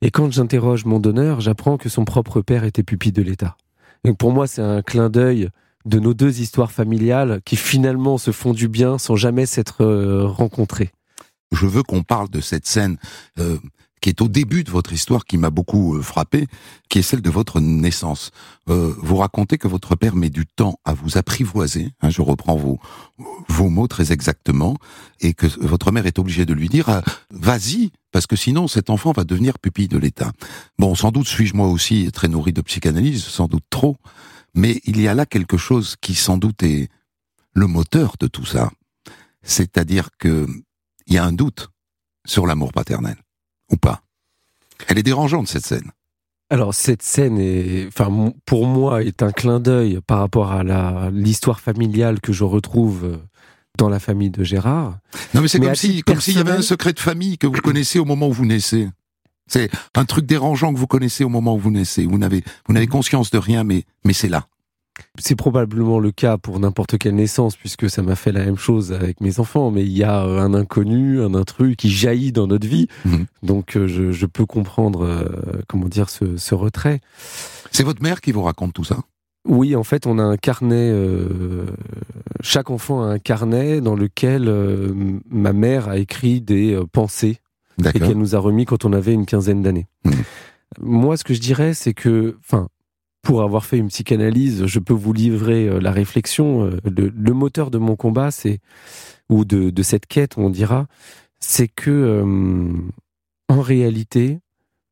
Et 0.00 0.10
quand 0.10 0.32
j'interroge 0.32 0.84
mon 0.84 0.98
donneur, 0.98 1.40
j'apprends 1.40 1.76
que 1.76 1.88
son 1.88 2.04
propre 2.04 2.40
père 2.40 2.64
était 2.64 2.82
pupille 2.82 3.12
de 3.12 3.22
l'État. 3.22 3.56
Et 4.04 4.12
pour 4.14 4.32
moi, 4.32 4.46
c'est 4.48 4.62
un 4.62 4.82
clin 4.82 5.10
d'œil 5.10 5.50
de 5.84 6.00
nos 6.00 6.14
deux 6.14 6.40
histoires 6.40 6.72
familiales 6.72 7.40
qui 7.44 7.54
finalement 7.54 8.18
se 8.18 8.32
font 8.32 8.54
du 8.54 8.68
bien 8.68 8.98
sans 8.98 9.16
jamais 9.16 9.46
s'être 9.46 9.84
rencontrées. 10.24 10.90
Je 11.52 11.66
veux 11.66 11.82
qu'on 11.82 12.02
parle 12.02 12.28
de 12.28 12.40
cette 12.40 12.66
scène 12.66 12.98
euh, 13.38 13.58
qui 14.00 14.08
est 14.08 14.20
au 14.20 14.28
début 14.28 14.64
de 14.64 14.70
votre 14.70 14.92
histoire, 14.92 15.24
qui 15.24 15.36
m'a 15.36 15.50
beaucoup 15.50 15.96
euh, 15.96 16.02
frappé, 16.02 16.46
qui 16.88 16.98
est 16.98 17.02
celle 17.02 17.22
de 17.22 17.30
votre 17.30 17.60
naissance. 17.60 18.30
Euh, 18.68 18.94
vous 18.98 19.16
racontez 19.16 19.58
que 19.58 19.68
votre 19.68 19.96
père 19.96 20.16
met 20.16 20.30
du 20.30 20.46
temps 20.46 20.78
à 20.84 20.94
vous 20.94 21.18
apprivoiser, 21.18 21.92
hein, 22.00 22.10
je 22.10 22.22
reprends 22.22 22.56
vos, 22.56 22.78
vos 23.48 23.68
mots 23.68 23.88
très 23.88 24.12
exactement, 24.12 24.76
et 25.20 25.34
que 25.34 25.46
votre 25.60 25.92
mère 25.92 26.06
est 26.06 26.18
obligée 26.18 26.46
de 26.46 26.54
lui 26.54 26.68
dire 26.68 26.88
euh, 26.88 27.00
vas-y, 27.30 27.90
parce 28.12 28.26
que 28.26 28.36
sinon 28.36 28.68
cet 28.68 28.90
enfant 28.90 29.12
va 29.12 29.24
devenir 29.24 29.58
pupille 29.58 29.88
de 29.88 29.98
l'État. 29.98 30.32
Bon, 30.78 30.94
sans 30.94 31.10
doute 31.10 31.28
suis-je 31.28 31.56
moi 31.56 31.68
aussi 31.68 32.10
très 32.12 32.28
nourri 32.28 32.52
de 32.52 32.62
psychanalyse, 32.62 33.24
sans 33.24 33.46
doute 33.46 33.64
trop, 33.70 33.96
mais 34.54 34.80
il 34.84 35.00
y 35.00 35.08
a 35.08 35.14
là 35.14 35.26
quelque 35.26 35.56
chose 35.56 35.96
qui 36.00 36.14
sans 36.14 36.38
doute 36.38 36.62
est 36.62 36.88
le 37.54 37.66
moteur 37.66 38.14
de 38.20 38.26
tout 38.26 38.46
ça. 38.46 38.70
C'est-à-dire 39.42 40.10
que 40.18 40.46
il 41.08 41.14
y 41.14 41.18
a 41.18 41.24
un 41.24 41.32
doute 41.32 41.70
sur 42.26 42.46
l'amour 42.46 42.72
paternel 42.72 43.16
ou 43.72 43.76
pas 43.76 44.02
Elle 44.86 44.98
est 44.98 45.02
dérangeante 45.02 45.48
cette 45.48 45.66
scène. 45.66 45.90
Alors 46.50 46.74
cette 46.74 47.02
scène 47.02 47.38
est, 47.38 47.86
enfin 47.88 48.32
pour 48.46 48.66
moi, 48.66 49.02
est 49.02 49.22
un 49.22 49.32
clin 49.32 49.60
d'œil 49.60 50.00
par 50.06 50.20
rapport 50.20 50.52
à 50.52 50.62
la 50.62 51.10
l'histoire 51.12 51.60
familiale 51.60 52.20
que 52.20 52.32
je 52.32 52.44
retrouve 52.44 53.04
euh, 53.04 53.16
dans 53.76 53.88
la 53.90 53.98
famille 53.98 54.30
de 54.30 54.44
Gérard. 54.44 54.98
Non 55.34 55.42
mais 55.42 55.48
c'est 55.48 55.60
comme 55.60 55.74
si 55.74 56.02
comme 56.02 56.20
s'il 56.20 56.36
y 56.36 56.40
avait 56.40 56.52
un 56.52 56.62
secret 56.62 56.94
de 56.94 57.00
famille 57.00 57.36
que 57.36 57.46
vous 57.46 57.60
connaissez 57.60 57.98
au 57.98 58.06
moment 58.06 58.28
où 58.28 58.32
vous 58.32 58.46
naissez. 58.46 58.88
C'est 59.46 59.70
un 59.94 60.04
truc 60.04 60.26
dérangeant 60.26 60.72
que 60.72 60.78
vous 60.78 60.86
connaissez 60.86 61.24
au 61.24 61.28
moment 61.28 61.54
où 61.54 61.58
vous 61.58 61.70
naissez. 61.70 62.06
Vous 62.06 62.18
n'avez 62.18 62.42
vous 62.66 62.72
n'avez 62.72 62.86
conscience 62.86 63.30
de 63.30 63.38
rien, 63.38 63.62
mais 63.64 63.84
mais 64.04 64.14
c'est 64.14 64.28
là. 64.28 64.46
C'est 65.18 65.36
probablement 65.36 65.98
le 65.98 66.10
cas 66.10 66.38
pour 66.38 66.58
n'importe 66.60 66.98
quelle 66.98 67.14
naissance, 67.14 67.56
puisque 67.56 67.88
ça 67.90 68.02
m'a 68.02 68.14
fait 68.14 68.32
la 68.32 68.44
même 68.44 68.58
chose 68.58 68.92
avec 68.92 69.20
mes 69.20 69.40
enfants. 69.40 69.70
Mais 69.70 69.82
il 69.82 69.96
y 69.96 70.04
a 70.04 70.24
euh, 70.24 70.40
un 70.40 70.54
inconnu, 70.54 71.20
un 71.20 71.34
intrus 71.34 71.76
qui 71.76 71.90
jaillit 71.90 72.32
dans 72.32 72.46
notre 72.46 72.66
vie. 72.66 72.88
Mhm. 73.04 73.26
Donc 73.42 73.76
euh, 73.76 73.86
je, 73.86 74.12
je, 74.12 74.26
peux 74.26 74.46
comprendre, 74.46 75.04
euh, 75.04 75.62
comment 75.68 75.88
dire, 75.88 76.10
ce, 76.10 76.36
ce 76.36 76.54
retrait. 76.54 77.00
C'est 77.70 77.84
votre 77.84 78.02
mère 78.02 78.20
qui 78.20 78.32
vous 78.32 78.42
raconte 78.42 78.72
tout 78.72 78.84
ça? 78.84 78.98
Oui, 79.48 79.74
en 79.74 79.82
fait, 79.82 80.06
on 80.06 80.18
a 80.18 80.22
un 80.22 80.36
carnet. 80.36 80.90
Euh, 80.92 81.66
chaque 82.42 82.70
enfant 82.70 83.02
a 83.02 83.06
un 83.06 83.18
carnet 83.18 83.80
dans 83.80 83.96
lequel 83.96 84.46
euh, 84.46 84.92
ma 85.30 85.54
mère 85.54 85.88
a 85.88 85.96
écrit 85.96 86.42
des 86.42 86.74
euh, 86.74 86.84
pensées 86.84 87.38
et 87.94 87.98
qu'elle 87.98 88.18
nous 88.18 88.36
a 88.36 88.38
remis 88.38 88.66
quand 88.66 88.84
on 88.84 88.92
avait 88.92 89.14
une 89.14 89.24
quinzaine 89.24 89.62
d'années. 89.62 89.86
Mmh. 90.04 90.10
Moi, 90.80 91.16
ce 91.16 91.24
que 91.24 91.32
je 91.32 91.40
dirais, 91.40 91.72
c'est 91.72 91.94
que, 91.94 92.36
enfin, 92.40 92.68
pour 93.22 93.42
avoir 93.42 93.64
fait 93.64 93.78
une 93.78 93.88
psychanalyse, 93.88 94.66
je 94.66 94.78
peux 94.78 94.94
vous 94.94 95.12
livrer 95.12 95.68
euh, 95.68 95.80
la 95.80 95.92
réflexion. 95.92 96.64
Euh, 96.64 96.80
le, 96.84 97.32
moteur 97.32 97.70
de 97.70 97.78
mon 97.78 97.96
combat, 97.96 98.30
c'est 98.30 98.60
ou 99.28 99.44
de, 99.44 99.70
de, 99.70 99.82
cette 99.82 100.06
quête, 100.06 100.38
on 100.38 100.50
dira, 100.50 100.86
c'est 101.40 101.68
que 101.68 101.90
euh, 101.90 102.72
en 103.48 103.60
réalité, 103.60 104.40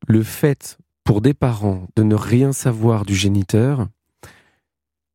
le 0.07 0.23
fait 0.23 0.77
pour 1.03 1.21
des 1.21 1.33
parents 1.33 1.87
de 1.95 2.03
ne 2.03 2.15
rien 2.15 2.51
savoir 2.51 3.05
du 3.05 3.15
géniteur 3.15 3.87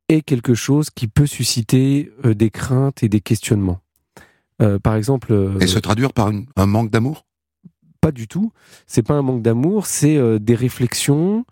est 0.09 0.21
quelque 0.21 0.53
chose 0.53 0.89
qui 0.89 1.07
peut 1.07 1.27
susciter 1.27 2.11
des 2.23 2.49
craintes 2.49 3.03
et 3.03 3.09
des 3.09 3.21
questionnements. 3.21 3.79
par 4.83 4.95
exemple, 4.95 5.55
et 5.61 5.67
se 5.67 5.79
traduire 5.79 6.11
par 6.13 6.31
un 6.55 6.65
manque 6.65 6.89
d'amour? 6.89 7.25
Pas 8.01 8.11
du 8.11 8.27
tout. 8.27 8.51
C'est 8.85 9.03
pas 9.03 9.13
un 9.13 9.21
manque 9.21 9.41
d'amour, 9.41 9.85
c'est 9.85 10.39
des 10.39 10.55
réflexions, 10.55 11.45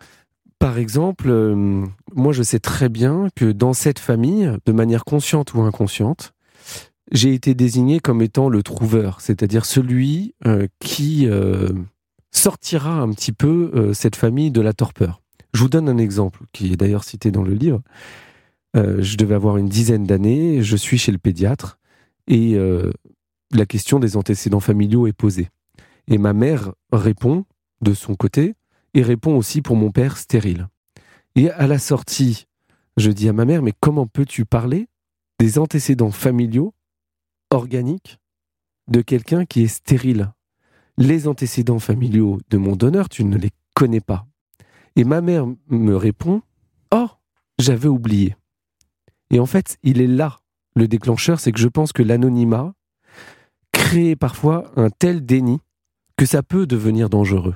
par 0.61 0.77
exemple, 0.77 1.27
euh, 1.27 1.83
moi 2.13 2.33
je 2.33 2.43
sais 2.43 2.59
très 2.59 2.87
bien 2.87 3.29
que 3.35 3.51
dans 3.51 3.73
cette 3.73 3.97
famille, 3.97 4.51
de 4.67 4.71
manière 4.71 5.05
consciente 5.05 5.55
ou 5.55 5.61
inconsciente, 5.61 6.33
j'ai 7.11 7.33
été 7.33 7.55
désigné 7.55 7.99
comme 7.99 8.21
étant 8.21 8.47
le 8.47 8.61
trouveur, 8.61 9.21
c'est-à-dire 9.21 9.65
celui 9.65 10.35
euh, 10.45 10.67
qui 10.79 11.27
euh, 11.27 11.69
sortira 12.29 13.01
un 13.01 13.09
petit 13.09 13.31
peu 13.31 13.91
cette 13.95 14.15
famille 14.15 14.51
de 14.51 14.61
la 14.61 14.71
torpeur. 14.71 15.23
Je 15.55 15.61
vous 15.61 15.67
donne 15.67 15.89
un 15.89 15.97
exemple 15.97 16.43
qui 16.53 16.71
est 16.71 16.77
d'ailleurs 16.77 17.05
cité 17.05 17.31
dans 17.31 17.43
le 17.43 17.55
livre. 17.55 17.81
je 18.75 19.17
devais 19.17 19.35
avoir 19.35 19.57
une 19.57 19.67
dizaine 19.67 20.05
d'années, 20.05 20.61
je 20.61 20.77
suis 20.77 20.99
chez 20.99 21.11
le 21.11 21.17
pédiatre 21.17 21.79
et 22.27 22.55
la 23.51 23.65
question 23.65 23.99
des 23.99 24.15
antécédents 24.15 24.61
familiaux 24.61 25.07
est 25.07 25.13
posée. 25.13 25.49
Et 26.07 26.17
ma 26.17 26.31
mère 26.31 26.71
répond 26.93 27.45
de 27.81 27.93
son 27.93 28.15
côté 28.15 28.53
et 28.93 29.01
répond 29.01 29.35
aussi 29.35 29.61
pour 29.61 29.75
mon 29.75 29.91
père 29.91 30.17
stérile. 30.17 30.67
Et 31.35 31.49
à 31.51 31.67
la 31.67 31.79
sortie, 31.79 32.47
je 32.97 33.11
dis 33.11 33.29
à 33.29 33.33
ma 33.33 33.45
mère, 33.45 33.61
mais 33.61 33.73
comment 33.79 34.07
peux-tu 34.07 34.45
parler 34.45 34.87
des 35.39 35.57
antécédents 35.57 36.11
familiaux 36.11 36.73
organiques 37.49 38.19
de 38.87 39.01
quelqu'un 39.01 39.45
qui 39.45 39.63
est 39.63 39.67
stérile? 39.67 40.31
Les 40.97 41.27
antécédents 41.27 41.79
familiaux 41.79 42.39
de 42.49 42.57
mon 42.57 42.75
donneur, 42.75 43.09
tu 43.09 43.23
ne 43.23 43.37
les 43.37 43.51
connais 43.75 44.01
pas. 44.01 44.27
Et 44.95 45.03
ma 45.03 45.21
mère 45.21 45.47
me 45.69 45.95
répond, 45.95 46.41
oh, 46.93 47.07
j'avais 47.57 47.87
oublié. 47.87 48.35
Et 49.29 49.39
en 49.39 49.45
fait, 49.45 49.77
il 49.83 50.01
est 50.01 50.07
là. 50.07 50.39
Le 50.75 50.87
déclencheur, 50.87 51.39
c'est 51.39 51.51
que 51.51 51.59
je 51.59 51.67
pense 51.67 51.93
que 51.93 52.03
l'anonymat 52.03 52.73
crée 53.71 54.15
parfois 54.15 54.71
un 54.75 54.89
tel 54.89 55.25
déni 55.25 55.59
que 56.17 56.25
ça 56.25 56.43
peut 56.43 56.67
devenir 56.67 57.09
dangereux. 57.09 57.55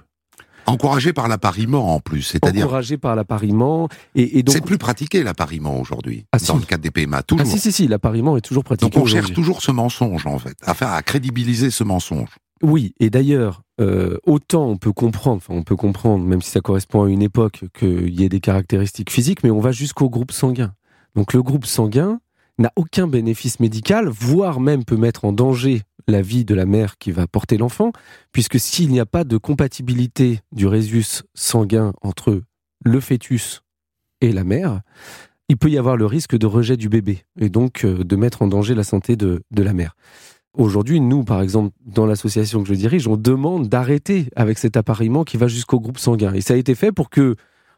Encouragé 0.68 1.14
par 1.14 1.28
l'appariement 1.28 1.94
en 1.94 2.00
plus, 2.00 2.24
c'est-à-dire 2.24 2.66
encouragé 2.66 2.98
par 2.98 3.16
l'appariement 3.16 3.88
et, 4.16 4.44
donc 4.44 4.54
c'est 4.54 4.66
plus 4.66 4.78
pratiqué 4.78 5.24
l'appariement 5.24 5.80
aujourd'hui 5.80 6.26
ah, 6.32 6.38
dans 6.48 6.58
le 6.58 6.64
cadre 6.64 6.84
des 6.84 6.92
PMA 6.92 7.24
toujours. 7.24 7.46
Ah 7.48 7.50
si 7.50 7.60
si 7.60 7.72
si, 7.72 7.88
l'appariement 7.88 8.38
est 8.38 8.42
toujours 8.42 8.64
pratiqué. 8.64 8.90
Donc 8.90 9.02
on 9.02 9.06
cherche 9.06 9.34
toujours 9.34 9.62
ce 9.62 9.72
mensonge 9.72 10.26
en 10.26 10.40
fait, 10.40 10.58
à 10.64 10.74
faire 10.74 10.92
à 10.92 11.02
crédibiliser 11.04 11.72
ce 11.72 11.84
mensonge. 11.84 12.30
Oui, 12.64 12.96
et 13.00 13.10
d'ailleurs, 13.10 13.62
euh, 13.82 14.18
autant 14.26 14.68
on 14.68 14.78
peut 14.78 14.94
comprendre, 14.94 15.38
enfin 15.38 15.54
on 15.54 15.64
peut 15.64 15.76
comprendre, 15.76 16.24
même 16.24 16.42
si 16.42 16.50
ça 16.50 16.62
correspond 16.62 17.04
à 17.04 17.10
une 17.10 17.22
époque, 17.22 17.66
qu'il 17.78 18.20
y 18.20 18.24
ait 18.24 18.30
des 18.30 18.40
caractéristiques 18.40 19.12
physiques, 19.12 19.44
mais 19.44 19.52
on 19.52 19.60
va 19.60 19.72
jusqu'au 19.72 20.10
groupe 20.10 20.32
sanguin. 20.32 20.74
Donc 21.16 21.34
le 21.34 21.44
groupe 21.44 21.66
sanguin 21.66 22.20
n'a 22.58 22.72
aucun 22.76 23.08
bénéfice 23.08 23.60
médical, 23.60 24.08
voire 24.08 24.60
même 24.60 24.86
peut 24.86 24.98
mettre 24.98 25.26
en 25.26 25.34
danger 25.34 25.82
la 26.08 26.22
vie 26.22 26.46
de 26.46 26.56
la 26.56 26.66
mère 26.66 26.98
qui 26.98 27.12
va 27.12 27.28
porter 27.28 27.58
l'enfant, 27.58 27.92
puisque 28.32 28.60
s'il 28.60 28.92
n'y 28.92 29.00
a 29.00 29.06
pas 29.06 29.24
de 29.24 29.38
compatibilité 29.38 30.40
du 30.52 30.68
résus 30.68 31.24
sanguin 31.34 31.94
entre 32.02 32.42
le 32.84 33.00
fœtus 33.00 33.62
et 34.22 34.32
la 34.32 34.44
mère, 34.44 34.82
il 35.50 35.58
peut 35.58 35.70
y 35.70 35.78
avoir 35.78 35.98
le 35.98 36.06
risque 36.06 36.38
de 36.38 36.46
rejet 36.46 36.78
du 36.78 36.90
bébé 36.90 37.24
et 37.40 37.50
donc 37.50 37.86
euh, 37.86 38.04
de 38.04 38.16
mettre 38.16 38.42
en 38.42 38.48
danger 38.48 38.74
la 38.74 38.84
santé 38.84 39.16
de, 39.16 39.44
de 39.52 39.64
la 39.64 39.74
mère. 39.74 39.96
Aujourd'hui, 40.58 41.02
nous, 41.02 41.24
par 41.24 41.42
exemple, 41.42 41.76
dans 41.86 42.06
l'association 42.06 42.64
que 42.64 42.70
je 42.70 42.74
dirige, 42.74 43.08
on 43.08 43.18
demande 43.18 43.68
d'arrêter 43.68 44.30
avec 44.36 44.58
cet 44.58 44.78
appareillement 44.78 45.24
qui 45.24 45.38
va 45.38 45.48
jusqu'au 45.48 45.80
groupe 45.80 46.00
sanguin. 46.00 46.34
Et 46.34 46.42
ça 46.42 46.54
a 46.54 46.58
été 46.58 46.76
fait 46.76 46.92
pour 46.92 47.10
que 47.10 47.36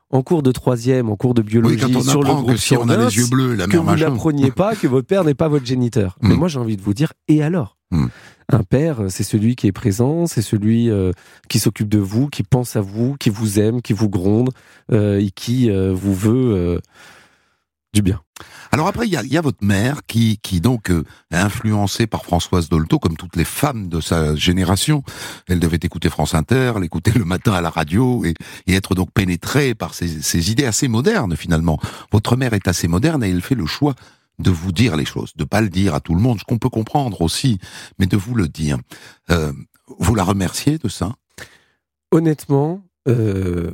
en 0.09 0.21
cours 0.21 0.43
de 0.43 0.51
troisième, 0.51 1.09
en 1.09 1.15
cours 1.15 1.33
de 1.33 1.41
biologie, 1.41 2.01
sur 2.01 2.23
le 2.23 2.33
groupe 2.33 2.55
si 2.55 2.75
on 2.77 2.87
a 2.89 2.97
les 2.97 3.17
yeux 3.17 3.27
bleus, 3.27 3.55
la 3.55 3.67
que 3.67 3.77
vous 3.77 3.95
n'appreniez 3.95 4.51
pas 4.51 4.75
que 4.75 4.87
votre 4.87 5.07
père 5.07 5.23
n'est 5.23 5.33
pas 5.33 5.47
votre 5.47 5.65
géniteur. 5.65 6.17
Mais 6.21 6.35
hmm. 6.35 6.37
moi, 6.37 6.47
j'ai 6.47 6.59
envie 6.59 6.77
de 6.77 6.81
vous 6.81 6.93
dire, 6.93 7.13
et 7.27 7.43
alors? 7.43 7.77
Hmm. 7.91 8.07
Un 8.49 8.63
père, 8.63 9.05
c'est 9.09 9.23
celui 9.23 9.57
qui 9.57 9.67
est 9.67 9.73
présent, 9.73 10.25
c'est 10.25 10.41
celui 10.41 10.89
euh, 10.89 11.11
qui 11.49 11.59
s'occupe 11.59 11.89
de 11.89 11.99
vous, 11.99 12.27
qui 12.27 12.43
pense 12.43 12.77
à 12.77 12.81
vous, 12.81 13.15
qui 13.17 13.29
vous 13.29 13.59
aime, 13.59 13.81
qui 13.81 13.91
vous 13.91 14.09
gronde 14.09 14.51
euh, 14.91 15.19
et 15.19 15.31
qui 15.31 15.69
euh, 15.69 15.93
vous 15.93 16.13
veut 16.13 16.79
du 17.93 18.01
bien. 18.01 18.21
Alors 18.71 18.87
après, 18.87 19.07
il 19.07 19.13
y 19.13 19.37
a, 19.37 19.41
votre 19.41 19.63
mère 19.63 20.01
qui, 20.05 20.39
qui 20.41 20.61
donc 20.61 20.91
euh, 20.91 21.03
est 21.31 21.37
influencée 21.37 22.07
par 22.07 22.23
Françoise 22.23 22.69
Dolto, 22.69 22.99
comme 22.99 23.17
toutes 23.17 23.35
les 23.35 23.45
femmes 23.45 23.87
de 23.87 24.01
sa 24.01 24.35
génération. 24.35 25.03
Elle 25.47 25.59
devait 25.59 25.79
écouter 25.81 26.09
France 26.09 26.35
Inter, 26.35 26.73
l'écouter 26.79 27.11
le 27.11 27.25
matin 27.25 27.53
à 27.53 27.61
la 27.61 27.69
radio 27.69 28.23
et, 28.25 28.33
être 28.67 28.93
donc 28.95 29.11
pénétrée 29.11 29.73
par 29.73 29.93
ces, 29.93 30.51
idées 30.51 30.65
assez 30.65 30.87
modernes 30.87 31.35
finalement. 31.35 31.79
Votre 32.11 32.35
mère 32.35 32.53
est 32.53 32.67
assez 32.67 32.87
moderne 32.87 33.23
et 33.23 33.29
elle 33.29 33.41
fait 33.41 33.55
le 33.55 33.65
choix 33.65 33.95
de 34.39 34.51
vous 34.51 34.71
dire 34.71 34.95
les 34.95 35.05
choses, 35.05 35.33
de 35.35 35.43
pas 35.43 35.61
le 35.61 35.69
dire 35.69 35.95
à 35.95 35.99
tout 35.99 36.13
le 36.13 36.21
monde, 36.21 36.39
ce 36.39 36.43
qu'on 36.43 36.59
peut 36.59 36.69
comprendre 36.69 37.21
aussi, 37.21 37.57
mais 37.97 38.05
de 38.05 38.17
vous 38.17 38.35
le 38.35 38.47
dire. 38.47 38.77
Euh, 39.31 39.51
vous 39.97 40.13
la 40.13 40.23
remerciez 40.23 40.77
de 40.77 40.89
ça? 40.89 41.15
Honnêtement, 42.11 42.83
euh, 43.07 43.71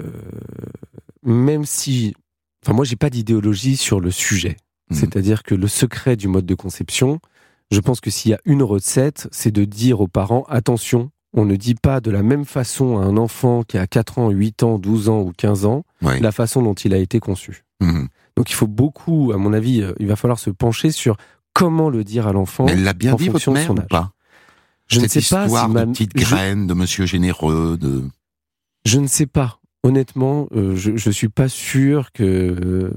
même 1.24 1.65
si 1.65 2.15
Enfin, 2.63 2.74
moi, 2.74 2.86
j'ai 2.86 2.96
pas 2.96 3.10
d'idéologie 3.10 3.77
sur 3.77 4.00
le 4.00 4.12
sujet. 4.12 4.58
Mhm. 4.89 4.98
C'est-à-dire 4.98 5.43
que 5.43 5.55
le 5.55 5.67
secret 5.67 6.15
du 6.15 6.27
mode 6.27 6.46
de 6.46 6.55
conception, 6.55 7.20
je 7.72 7.79
pense 7.79 8.00
que 8.01 8.10
s'il 8.10 8.32
y 8.32 8.34
a 8.34 8.39
une 8.46 8.63
recette, 8.63 9.27
c'est 9.32 9.51
de 9.51 9.65
dire 9.65 10.01
aux 10.01 10.08
parents 10.08 10.43
attention, 10.50 11.12
on 11.34 11.46
ne 11.46 11.55
dit 11.55 11.75
pas 11.75 12.00
de 12.00 12.12
la 12.12 12.22
même 12.24 12.46
façon 12.46 12.98
à 13.00 13.01
un 13.01 13.17
enfant 13.17 13.63
qui 13.63 13.77
a 13.77 13.88
4 13.88 14.20
ans, 14.20 14.29
8 14.29 14.63
ans, 14.63 14.77
12 14.77 15.10
ans 15.10 15.22
ou 15.22 15.32
15 15.36 15.65
ans 15.65 15.84
la 16.22 16.32
façon 16.32 16.62
dont 16.62 16.74
il 16.75 16.93
a 16.93 16.98
été 16.98 17.20
conçu. 17.20 17.63
Mhm. 17.82 18.08
Donc 18.38 18.50
il 18.50 18.53
faut 18.53 18.67
beaucoup, 18.67 19.32
à 19.34 19.38
mon 19.38 19.53
avis, 19.53 19.84
il 20.00 20.08
va 20.08 20.15
falloir 20.15 20.39
se 20.39 20.50
pencher 20.50 20.91
sur 20.91 21.17
comment 21.53 21.89
le 21.89 22.03
dire 22.03 22.27
à 22.27 22.34
l'enfant. 22.34 22.65
Elle 22.67 22.84
l'a 22.84 22.93
bien 22.93 23.15
dit, 23.15 23.29
votre 23.29 23.51
mère, 23.51 23.72
ou 23.72 23.75
pas? 23.75 24.12
Je 24.88 25.00
Cette 25.00 25.15
ne 25.15 25.22
sais 25.22 25.36
pas 25.36 25.48
si 25.48 25.67
de 25.67 25.72
ma... 25.72 25.86
petite 25.88 26.12
je- 26.15 26.22
graine, 26.24 26.67
de 26.67 26.74
monsieur 26.74 27.05
généreux, 27.05 27.77
de... 27.79 28.03
Je 28.86 29.00
ne 29.00 29.08
sais 29.08 29.27
pas. 29.27 29.60
Honnêtement, 29.86 30.48
euh, 30.56 30.78
je 30.78 30.92
ne 30.92 31.13
suis 31.13 31.28
pas 31.28 31.50
sûr 31.50 32.13
que 32.13 32.24
euh, 32.24 32.90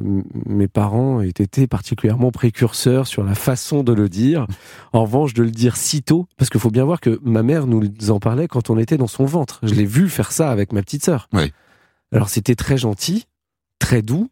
mes 0.47 0.69
parents 0.69 1.21
aient 1.21 1.29
été 1.29 1.67
particulièrement 1.67 2.31
précurseurs 2.31 3.09
sur 3.09 3.25
la 3.25 3.35
façon 3.35 3.83
de 3.83 3.93
le 3.93 4.09
dire. 4.09 4.47
En 4.93 5.03
revanche, 5.03 5.35
de 5.35 5.43
le 5.43 5.51
dire 5.51 5.77
si 5.77 6.03
tôt, 6.03 6.27
parce 6.37 6.49
qu'il 6.49 6.61
faut 6.61 6.71
bien 6.71 6.85
voir 6.85 7.01
que 7.01 7.19
ma 7.25 7.43
mère 7.43 7.67
nous 7.67 7.91
en 8.09 8.21
parlait 8.21 8.47
quand 8.47 8.71
on 8.71 8.79
était 8.79 8.99
dans 8.99 9.09
son 9.09 9.25
ventre. 9.25 9.59
Je 9.65 9.75
l'ai 9.75 9.85
vu 9.85 10.09
faire 10.09 10.31
ça 10.31 10.53
avec 10.53 10.73
ma 10.73 10.81
petite 10.81 11.05
sœur. 11.05 11.29
Oui. 11.33 11.53
Alors 12.13 12.29
c'était 12.29 12.55
très 12.55 12.79
gentil, 12.79 13.25
très 13.81 14.01
doux, 14.01 14.29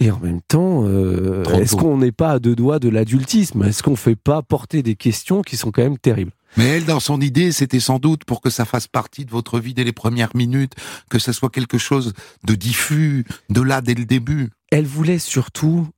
et 0.00 0.10
en 0.10 0.18
même 0.20 0.40
temps, 0.40 0.84
euh, 0.84 1.42
est-ce 1.54 1.74
qu'on 1.74 1.98
n'est 1.98 2.12
pas 2.12 2.32
à 2.32 2.38
deux 2.38 2.54
doigts 2.54 2.78
de 2.78 2.88
l'adultisme? 2.88 3.64
Est-ce 3.64 3.82
qu'on 3.82 3.92
ne 3.92 3.96
fait 3.96 4.16
pas 4.16 4.42
porter 4.42 4.82
des 4.82 4.94
questions 4.94 5.42
qui 5.42 5.56
sont 5.56 5.72
quand 5.72 5.82
même 5.82 5.98
terribles? 5.98 6.32
Mais 6.56 6.64
elle, 6.64 6.84
dans 6.84 7.00
son 7.00 7.20
idée, 7.20 7.52
c'était 7.52 7.80
sans 7.80 7.98
doute 7.98 8.24
pour 8.24 8.40
que 8.40 8.50
ça 8.50 8.64
fasse 8.64 8.86
partie 8.86 9.24
de 9.24 9.30
votre 9.30 9.60
vie 9.60 9.74
dès 9.74 9.84
les 9.84 9.92
premières 9.92 10.34
minutes, 10.34 10.74
que 11.10 11.18
ça 11.18 11.32
soit 11.32 11.50
quelque 11.50 11.78
chose 11.78 12.14
de 12.44 12.54
diffus, 12.54 13.24
de 13.50 13.60
là 13.60 13.80
dès 13.80 13.94
le 13.94 14.04
début. 14.04 14.50
elle 14.70 14.86
voulait 14.86 15.18
surtout 15.18 15.88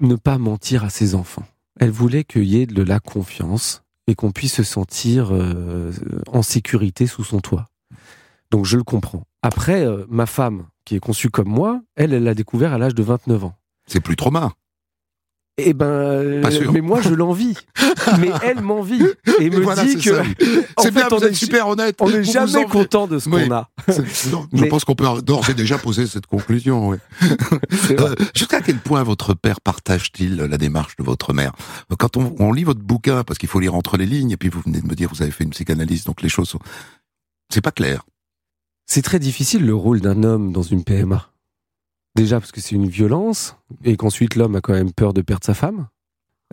ne 0.00 0.16
pas 0.16 0.38
mentir 0.38 0.84
à 0.84 0.90
ses 0.90 1.14
enfants. 1.14 1.46
Elle 1.78 1.90
voulait 1.90 2.24
qu'il 2.24 2.44
y 2.44 2.60
ait 2.60 2.66
de 2.66 2.82
la 2.82 3.00
confiance 3.00 3.82
et 4.06 4.14
qu'on 4.14 4.32
puisse 4.32 4.54
se 4.54 4.62
sentir 4.62 5.28
euh, 5.32 5.92
en 6.28 6.42
sécurité 6.42 7.06
sous 7.06 7.24
son 7.24 7.40
toit. 7.40 7.66
Donc 8.50 8.64
je 8.64 8.76
le 8.76 8.82
comprends. 8.82 9.24
Après, 9.42 9.84
euh, 9.84 10.04
ma 10.08 10.26
femme, 10.26 10.66
qui 10.84 10.96
est 10.96 11.00
conçue 11.00 11.30
comme 11.30 11.48
moi, 11.48 11.80
elle, 11.96 12.12
elle 12.12 12.24
l'a 12.24 12.34
découvert 12.34 12.72
à 12.72 12.78
l'âge 12.78 12.94
de 12.94 13.02
29 13.02 13.44
ans. 13.44 13.54
C'est 13.86 14.00
plus 14.00 14.16
trauma. 14.16 14.52
Eh 15.66 15.72
ben, 15.74 15.86
euh, 15.86 16.42
Pas 16.42 16.50
sûr. 16.50 16.72
mais 16.72 16.80
moi 16.80 17.00
je 17.00 17.10
l'envie. 17.14 17.56
mais 18.20 18.30
elle 18.42 18.60
m'envie 18.60 19.02
et 19.38 19.50
me 19.50 19.60
Voilà, 19.60 19.84
dit 19.84 19.96
que 19.96 20.00
C'est 20.78 20.84
fait, 20.84 20.90
bien, 20.92 21.08
on 21.10 21.16
vous 21.16 21.24
est- 21.24 21.28
êtes 21.28 21.34
super 21.34 21.68
honnête. 21.68 21.96
on 22.00 22.08
n'est 22.10 22.24
jamais 22.24 22.64
content 22.64 23.06
de 23.06 23.18
ce 23.18 23.28
Oui. 23.28 23.46
qu'on 23.48 23.54
a. 23.54 23.70
Je 24.52 24.64
pense 24.68 24.84
qu'on 24.84 24.94
peut 24.94 25.06
d'ores 25.22 25.48
et 25.50 25.54
déjà 25.54 25.78
poser 25.78 26.06
cette 26.06 26.26
conclusion. 26.26 26.88
oui. 26.90 26.96
Euh, 27.90 28.14
Jusqu'à 28.34 28.60
quel 28.60 28.76
point 28.78 29.02
votre 29.02 29.34
père 29.34 29.60
partage-t-il 29.60 30.36
la 30.36 30.58
démarche 30.58 30.96
de 30.96 31.02
votre 31.04 31.32
mère? 31.32 31.52
Quand 31.98 32.16
on, 32.16 32.34
on 32.38 32.52
lit 32.52 32.64
votre 32.64 32.80
bouquin, 32.80 33.24
parce 33.24 33.38
qu'il 33.38 33.48
faut 33.48 33.60
lire 33.60 33.74
entre 33.74 33.96
les 33.96 34.06
lignes, 34.06 34.30
et 34.30 34.36
puis 34.36 34.48
vous 34.48 34.60
venez 34.64 34.80
de 34.80 34.86
me 34.86 34.94
dire 34.94 35.08
que 35.10 35.14
vous 35.16 35.22
avez 35.22 35.30
fait 35.32 35.44
une 35.44 35.50
psychanalyse, 35.50 36.04
donc 36.04 36.22
les 36.22 36.28
choses 36.28 36.48
sont... 36.48 36.60
C'est 37.52 37.60
pas 37.60 37.72
clair. 37.72 38.04
C'est 38.86 39.02
très 39.02 39.18
difficile 39.18 39.64
le 39.66 39.74
rôle 39.74 40.00
d'un 40.00 40.22
homme 40.24 40.52
dans 40.52 40.62
une 40.62 40.82
PMA. 40.84 41.29
Déjà 42.16 42.40
parce 42.40 42.52
que 42.52 42.60
c'est 42.60 42.74
une 42.74 42.88
violence 42.88 43.56
et 43.84 43.96
qu'ensuite 43.96 44.34
l'homme 44.36 44.56
a 44.56 44.60
quand 44.60 44.72
même 44.72 44.92
peur 44.92 45.12
de 45.12 45.22
perdre 45.22 45.44
sa 45.44 45.54
femme. 45.54 45.88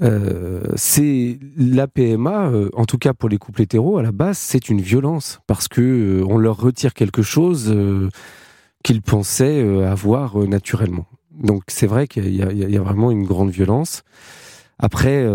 Euh, 0.04 0.62
c'est 0.76 1.40
la 1.58 1.88
PMA, 1.88 2.50
euh, 2.52 2.70
en 2.74 2.86
tout 2.86 3.00
cas 3.00 3.14
pour 3.14 3.30
les 3.30 3.40
couples 3.40 3.64
hétéros, 3.64 3.98
à 3.98 4.04
la 4.04 4.12
base, 4.12 4.38
c'est 4.38 4.70
une 4.70 4.80
violence 4.82 5.40
parce 5.48 5.68
que 5.68 5.82
euh, 5.82 6.26
on 6.28 6.38
leur 6.38 6.58
retire 6.58 6.94
quelque 6.94 7.24
chose 7.24 7.72
euh, 7.74 8.10
qu'ils 8.84 9.02
pensaient 9.02 9.64
euh, 9.64 9.90
avoir 9.92 10.40
euh, 10.40 10.46
naturellement. 10.46 11.08
Donc 11.32 11.64
c'est 11.68 11.88
vrai 11.88 12.08
qu'il 12.08 12.28
y, 12.28 12.38
y 12.38 12.78
a- 12.78 12.82
vraiment 12.82 13.10
une 13.10 13.24
grande 13.24 13.50
violence. 13.50 14.04
Après, 14.80 15.26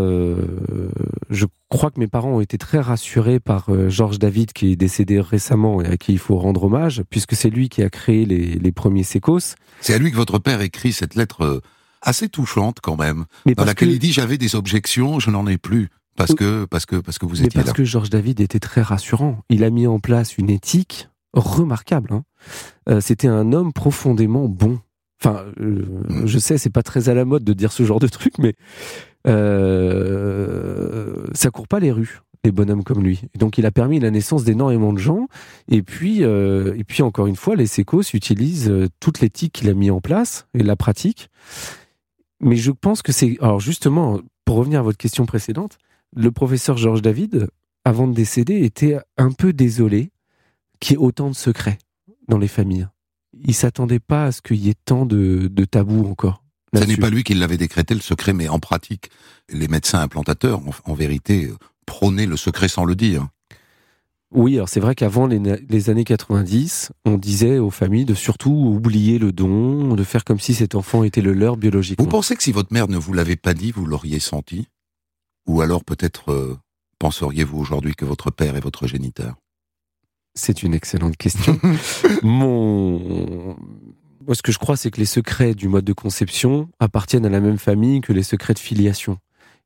je 1.31 1.47
crois 1.77 1.91
que 1.91 1.99
mes 2.01 2.07
parents 2.09 2.33
ont 2.37 2.41
été 2.41 2.59
très 2.59 2.81
rassurés 2.81 3.41
par 3.41 3.69
euh, 3.71 3.89
Georges 3.89 4.19
David, 4.19 4.53
qui 4.53 4.73
est 4.73 4.77
décédé 4.77 5.21
récemment 5.21 5.81
et 5.83 5.87
à 5.87 5.97
qui 5.97 6.13
il 6.13 6.19
faut 6.19 6.37
rendre 6.37 6.65
hommage, 6.65 7.03
puisque 7.11 7.35
c'est 7.35 7.51
lui 7.51 7.69
qui 7.69 7.83
a 7.83 7.91
créé 7.91 8.25
les, 8.27 8.55
les 8.59 8.73
premiers 8.73 9.03
sécos. 9.05 9.55
C'est 9.81 9.95
à 9.95 9.99
lui 9.99 10.11
que 10.11 10.17
votre 10.17 10.39
père 10.39 10.61
écrit 10.61 10.93
cette 10.93 11.15
lettre 11.15 11.43
euh, 11.43 11.61
assez 12.03 12.29
touchante 12.29 12.79
quand 12.83 12.97
même, 12.97 13.25
Mais 13.47 13.53
dans 13.55 13.63
parce 13.63 13.69
laquelle 13.69 13.89
que, 13.89 13.95
il 13.95 13.99
dit 13.99 14.13
j'avais 14.13 14.39
des 14.39 14.55
objections, 14.57 15.19
je 15.21 15.31
n'en 15.31 15.47
ai 15.47 15.59
plus. 15.59 15.89
Parce 16.15 16.35
que, 16.35 16.67
parce 16.67 16.85
que, 16.85 16.97
parce 16.97 17.19
que 17.19 17.25
vous 17.25 17.37
mais 17.41 17.47
étiez 17.47 17.57
parce 17.59 17.69
là. 17.69 17.73
que 17.73 17.85
Georges 17.85 18.11
David 18.11 18.41
était 18.41 18.59
très 18.61 18.83
rassurant. 18.83 19.39
Il 19.49 19.65
a 19.65 19.71
mis 19.71 19.87
en 19.87 19.99
place 19.99 20.37
une 20.37 20.51
éthique 20.51 21.09
remarquable. 21.33 22.13
hein. 22.13 22.25
Euh, 22.91 23.01
C'était 23.01 23.29
un 23.29 23.53
homme 23.55 23.73
profondément 23.73 24.47
bon. 24.47 24.79
Enfin, 25.25 25.45
euh, 25.61 25.87
Mm. 26.09 26.27
je 26.27 26.39
sais, 26.39 26.59
c'est 26.59 26.69
pas 26.69 26.83
très 26.83 27.09
à 27.09 27.15
la 27.15 27.25
mode 27.25 27.45
de 27.45 27.53
dire 27.55 27.73
ce 27.73 27.85
genre 27.85 27.99
de 28.01 28.09
truc, 28.09 28.35
mais 28.39 28.55
euh, 29.27 31.15
ça 31.33 31.51
court 31.51 31.69
pas 31.69 31.81
les 31.81 31.93
rues, 31.93 32.21
les 32.45 32.53
bonhommes 32.53 32.85
comme 32.85 33.03
lui. 33.03 33.23
Donc, 33.39 33.59
il 33.59 33.67
a 33.67 33.71
permis 33.71 34.01
la 34.01 34.11
naissance 34.11 34.45
d'énormément 34.45 34.93
de 34.93 34.99
gens. 34.99 35.29
Et 35.69 35.83
puis, 35.83 36.25
euh, 36.25 36.75
et 36.77 36.85
puis 36.85 37.03
encore 37.03 37.27
une 37.27 37.37
fois, 37.37 37.57
les 37.57 37.67
sécos 37.67 38.03
utilisent 38.15 38.71
euh, 38.71 38.89
toute 39.01 39.21
l'éthique 39.21 39.53
qu'il 39.53 39.69
a 39.69 39.75
mis 39.75 39.91
en 39.91 40.01
place 40.01 40.47
et 40.55 40.63
la 40.63 40.77
pratique. 40.77 41.29
Mais 42.41 42.57
je 42.57 42.73
pense 42.73 43.03
que 43.03 43.13
c'est. 43.13 43.37
Alors, 43.41 43.61
justement, 43.61 44.21
pour 44.45 44.57
revenir 44.57 44.81
à 44.81 44.83
votre 44.83 44.99
question 44.99 45.27
précédente, 45.27 45.79
le 46.15 46.31
professeur 46.31 46.77
Georges 46.77 47.03
David, 47.03 47.49
avant 47.85 48.09
de 48.09 48.15
décéder, 48.15 48.65
était 48.65 48.99
un 49.17 49.33
peu 49.33 49.53
désolé 49.53 50.11
qu'il 50.81 50.95
y 50.95 51.01
ait 51.01 51.03
autant 51.03 51.31
de 51.31 51.35
secrets 51.35 51.79
dans 52.29 52.39
les 52.39 52.49
familles. 52.49 52.89
Il 53.45 53.55
s'attendait 53.55 54.01
pas 54.01 54.27
à 54.27 54.33
ce 54.33 54.43
qu'il 54.43 54.57
y 54.57 54.69
ait 54.69 54.75
tant 54.85 55.07
de, 55.07 55.49
de 55.51 55.65
tabous 55.65 56.07
encore. 56.07 56.42
Ce 56.75 56.85
n'est 56.85 56.97
pas 56.97 57.11
lui 57.11 57.23
qui 57.23 57.35
l'avait 57.35 57.59
décrété, 57.59 57.95
le 57.95 58.01
secret, 58.01 58.33
mais 58.33 58.49
en 58.49 58.59
pratique, 58.59 59.11
les 59.51 59.69
médecins 59.69 60.01
implantateurs, 60.01 60.61
en, 60.61 60.93
en 60.93 60.95
vérité, 60.95 61.51
prônaient 61.87 62.27
le 62.27 62.37
secret 62.37 62.69
sans 62.69 62.85
le 62.85 62.95
dire. 62.95 63.29
Oui, 64.35 64.55
alors 64.57 64.69
c'est 64.69 64.81
vrai 64.81 64.95
qu'avant 64.95 65.27
les 65.27 65.91
années 65.91 66.05
90, 66.05 66.93
on 67.05 67.19
disait 67.19 67.59
aux 67.59 67.71
familles 67.71 68.07
de 68.07 68.15
surtout 68.15 68.51
oublier 68.51 69.19
le 69.19 69.31
don, 69.31 69.95
de 69.95 70.05
faire 70.05 70.25
comme 70.25 70.41
si 70.41 70.55
cet 70.55 70.75
enfant 70.75 71.05
était 71.05 71.21
le 71.21 71.35
leur 71.35 71.59
biologiquement. 71.59 72.03
Vous 72.03 72.11
pensez 72.11 72.35
que 72.35 72.43
si 72.43 72.53
votre 72.53 72.73
mère 72.73 72.89
ne 72.89 72.97
vous 72.97 73.13
l'avait 73.13 73.37
pas 73.37 73.53
dit, 73.53 73.73
vous 73.73 73.85
l'auriez 73.85 74.21
senti? 74.21 74.69
Ou 75.47 75.61
alors 75.61 75.85
peut-être 75.85 76.33
euh, 76.33 76.59
penseriez-vous 76.99 77.59
aujourd'hui 77.59 77.95
que 77.95 78.07
votre 78.07 78.31
père 78.31 78.57
est 78.57 78.61
votre 78.61 78.87
géniteur? 78.87 79.35
C'est 80.35 80.63
une 80.63 80.73
excellente 80.73 81.19
question. 81.19 81.61
Mon... 82.23 83.57
Moi, 84.27 84.37
ce 84.37 84.43
que 84.43 84.53
je 84.53 84.59
crois, 84.59 84.77
c'est 84.77 84.91
que 84.91 85.01
les 85.01 85.07
secrets 85.07 85.55
du 85.55 85.67
mode 85.67 85.85
de 85.85 85.93
conception 85.93 86.69
appartiennent 86.79 87.27
à 87.27 87.31
la 87.31 87.41
même 87.41 87.59
famille 87.59 88.01
que 88.01 88.13
les 88.13 88.23
secrets 88.23 88.55
de 88.55 88.61
filiation. 88.61 89.19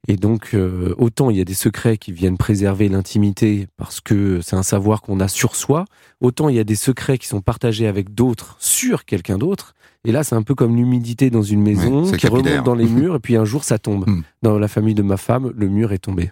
Et 0.09 0.17
donc, 0.17 0.55
euh, 0.55 0.95
autant 0.97 1.31
il 1.31 1.37
y 1.37 1.41
a 1.41 1.45
des 1.45 1.55
secrets 1.55 1.99
qui 1.99 2.13
viennent 2.13 2.39
préserver 2.39 2.89
l'intimité 2.89 3.67
parce 3.77 4.01
que 4.01 4.41
c'est 4.41 4.57
un 4.57 4.63
savoir 4.63 5.03
qu'on 5.03 5.21
a 5.21 5.29
sur 5.29 5.57
soi, 5.57 5.85
autant 6.21 6.49
il 6.49 6.57
y 6.57 6.61
a 6.61 6.65
des 6.65 6.77
secrets 6.77 7.19
qui 7.19 7.27
sont 7.27 7.43
partagés 7.43 7.87
avec 7.87 8.15
d'autres 8.15 8.57
sur 8.59 9.05
quelqu'un 9.05 9.37
d'autre. 9.37 9.75
Et 10.07 10.13
là, 10.13 10.23
c'est 10.23 10.37
un 10.37 10.43
peu 10.43 10.55
comme 10.55 10.77
l'humidité 10.77 11.31
dans 11.31 11.43
une 11.43 11.61
maison 11.61 12.11
qui 12.13 12.29
remonte 12.29 12.65
dans 12.65 12.77
les 12.77 12.87
murs 12.89 13.17
et 13.17 13.19
puis 13.19 13.35
un 13.35 13.45
jour 13.45 13.65
ça 13.65 13.79
tombe. 13.79 14.09
Hmm. 14.09 14.23
Dans 14.41 14.57
la 14.57 14.69
famille 14.69 14.95
de 14.95 15.03
ma 15.03 15.17
femme, 15.17 15.53
le 15.57 15.69
mur 15.69 15.93
est 15.93 15.99
tombé. 15.99 16.31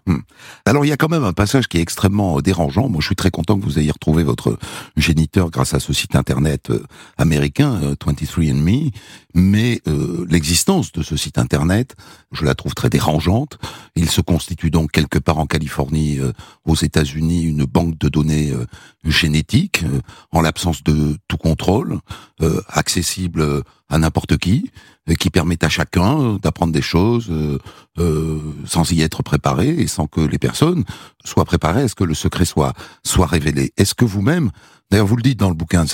Alors 0.65 0.85
il 0.85 0.89
y 0.89 0.93
a 0.93 0.97
quand 0.97 1.11
même 1.11 1.25
un 1.25 1.33
passage 1.33 1.67
qui 1.67 1.79
est 1.79 1.81
extrêmement 1.81 2.39
euh, 2.39 2.41
dérangeant. 2.41 2.89
Moi 2.89 3.01
je 3.01 3.07
suis 3.07 3.17
très 3.17 3.33
content 3.33 3.59
que 3.59 3.65
vous 3.65 3.81
ayez 3.81 3.91
retrouvé 3.91 4.23
votre 4.23 4.57
géniteur 4.97 5.51
grâce 5.51 5.75
à 5.75 5.81
ce 5.81 5.93
site 5.93 6.15
internet 6.15 6.71
euh, 6.71 6.85
américain, 7.19 7.81
euh, 7.83 7.97
23andMe, 7.97 8.93
mais 9.35 9.81
euh, 9.89 10.25
l'existence 10.31 10.93
de 10.93 11.03
ce 11.03 11.17
site 11.17 11.39
internet, 11.39 11.97
je 12.31 12.45
la 12.45 12.55
trouve 12.55 12.75
très 12.75 12.89
dérangeante. 12.89 13.59
Il 13.97 14.09
se 14.09 14.21
constitue 14.21 14.71
donc 14.71 14.93
quelque 14.93 15.19
part 15.19 15.39
en 15.39 15.47
Californie, 15.47 16.21
euh, 16.21 16.33
aux 16.65 16.77
États-Unis, 16.77 17.43
une 17.43 17.65
banque 17.65 17.99
de 17.99 18.09
données 18.09 18.53
euh, 18.53 18.65
génétiques, 19.05 19.83
euh, 19.85 20.01
en 20.31 20.41
l'absence 20.41 20.85
de 20.85 21.17
tout 21.27 21.37
contrôle, 21.37 21.99
euh, 22.43 22.61
accessible 22.69 23.41
euh, 23.41 23.63
à 23.89 23.99
n'importe 23.99 24.37
qui, 24.39 24.71
et 25.07 25.17
qui 25.17 25.31
permet 25.31 25.63
à 25.65 25.69
chacun 25.69 26.21
euh, 26.21 26.39
d'apprendre 26.39 26.73
des 26.73 26.83
choses 26.83 27.29
euh, 27.31 27.59
euh, 27.99 28.41
sans 28.65 28.91
y 28.91 29.03
être 29.03 29.23
préparé 29.23 29.69
et 29.69 29.87
sans 29.87 30.07
que 30.07 30.21
les 30.21 30.39
personnes 30.39 30.85
soient 31.25 31.45
préparées 31.45 31.83
à 31.83 31.89
ce 31.89 31.95
que 31.95 32.05
le 32.05 32.15
secret 32.15 32.45
soit 32.45 32.73
soit 33.03 33.27
révélé. 33.27 33.73
Est-ce 33.77 33.95
que 33.95 34.05
vous-même, 34.05 34.51
d'ailleurs 34.91 35.07
vous 35.07 35.17
le 35.17 35.23
dites 35.23 35.39
dans 35.39 35.51
le 35.51 35.55
bouquin, 35.55 35.85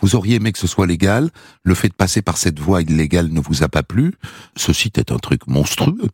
vous 0.00 0.14
auriez 0.14 0.36
aimé 0.36 0.52
que 0.52 0.58
ce 0.58 0.66
soit 0.66 0.86
légal, 0.86 1.30
le 1.64 1.74
fait 1.74 1.88
de 1.88 1.94
passer 1.94 2.22
par 2.22 2.36
cette 2.36 2.60
voie 2.60 2.82
illégale 2.82 3.28
ne 3.28 3.40
vous 3.40 3.62
a 3.62 3.68
pas 3.68 3.82
plu, 3.82 4.14
ce 4.56 4.72
site 4.72 4.98
est 4.98 5.10
un 5.10 5.18
truc 5.18 5.46
monstrueux. 5.46 6.08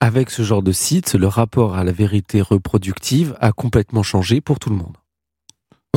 Avec 0.00 0.30
ce 0.30 0.42
genre 0.42 0.62
de 0.62 0.70
site, 0.70 1.14
le 1.14 1.26
rapport 1.26 1.74
à 1.74 1.82
la 1.82 1.90
vérité 1.90 2.40
reproductive 2.40 3.36
a 3.40 3.50
complètement 3.50 4.04
changé 4.04 4.40
pour 4.40 4.60
tout 4.60 4.70
le 4.70 4.76
monde. 4.76 4.96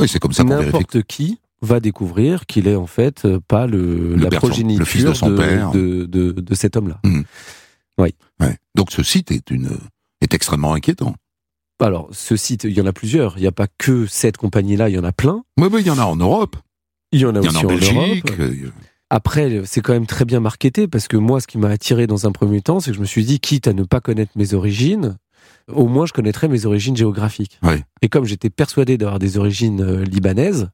Oui, 0.00 0.08
c'est 0.08 0.18
comme 0.18 0.32
ça. 0.32 0.42
N'importe 0.42 1.02
qui 1.02 1.38
va 1.62 1.80
découvrir 1.80 2.44
qu'il 2.46 2.66
est 2.68 2.74
en 2.76 2.86
fait 2.86 3.24
euh, 3.24 3.38
pas 3.46 3.66
le, 3.66 4.14
Le 4.16 4.24
la 4.24 4.30
progéniture 4.30 4.80
le 4.80 4.84
fils 4.84 5.04
de 5.04 5.12
son 5.14 5.34
père. 5.36 5.70
de, 5.70 6.04
de- 6.04 6.32
de 6.32 6.54
cet 6.54 6.76
homme-là. 6.76 7.00
Ouais. 7.98 8.12
Donc 8.74 8.90
ce 8.90 9.02
site 9.02 9.30
est 9.30 9.50
une 9.50 9.70
est 10.20 10.34
extrêmement 10.34 10.74
inquiétant. 10.74 11.14
Alors, 11.80 12.08
ce 12.12 12.36
site, 12.36 12.62
il 12.64 12.70
y 12.72 12.80
en 12.80 12.86
a 12.86 12.92
plusieurs. 12.92 13.36
Il 13.38 13.40
n'y 13.40 13.46
a 13.48 13.52
pas 13.52 13.66
que 13.78 14.06
cette 14.06 14.36
compagnie-là, 14.36 14.88
il 14.88 14.94
y 14.94 14.98
en 14.98 15.04
a 15.04 15.10
plein. 15.12 15.42
Oui, 15.58 15.68
oui, 15.72 15.80
il 15.80 15.86
y 15.86 15.90
en 15.90 15.98
a 15.98 16.04
en 16.04 16.14
Europe, 16.14 16.56
Il 17.10 17.18
y 17.20 17.24
en 17.26 17.34
a 17.34 17.40
il 17.40 17.44
y 17.44 17.48
aussi 17.48 17.56
en 17.56 17.64
en, 17.64 17.66
Belgique. 17.66 18.24
Europe. 18.38 18.72
Après, 19.10 19.62
c'est 19.64 19.80
quand 19.80 19.92
même 19.92 20.06
très 20.06 20.24
bien 20.24 20.38
marketé 20.40 20.86
parce 20.86 21.08
que 21.08 21.16
moi, 21.16 21.40
ce 21.40 21.46
qui 21.48 21.58
m'a 21.58 21.68
attiré 21.68 22.06
dans 22.06 22.26
un 22.26 22.30
premier 22.32 22.60
temps, 22.62 22.78
c'est 22.80 22.92
que 22.92 22.96
je 22.96 23.00
me 23.00 23.04
suis 23.06 23.24
dit, 23.24 23.40
quitte 23.40 23.66
à 23.66 23.72
ne 23.72 23.82
pas 23.82 24.00
connaître 24.00 24.30
mes 24.36 24.54
origines, 24.54 25.16
au 25.72 25.86
moins 25.88 26.06
je 26.06 26.12
connaîtrais 26.12 26.46
mes 26.48 26.66
origines 26.66 26.96
géographiques. 26.96 27.58
Et 28.00 28.08
comme 28.08 28.24
j'étais 28.26 28.48
persuadé 28.50 28.96
d'avoir 28.96 29.18
des 29.18 29.36
origines 29.36 29.82
euh, 29.82 30.04
libanaises, 30.04 30.70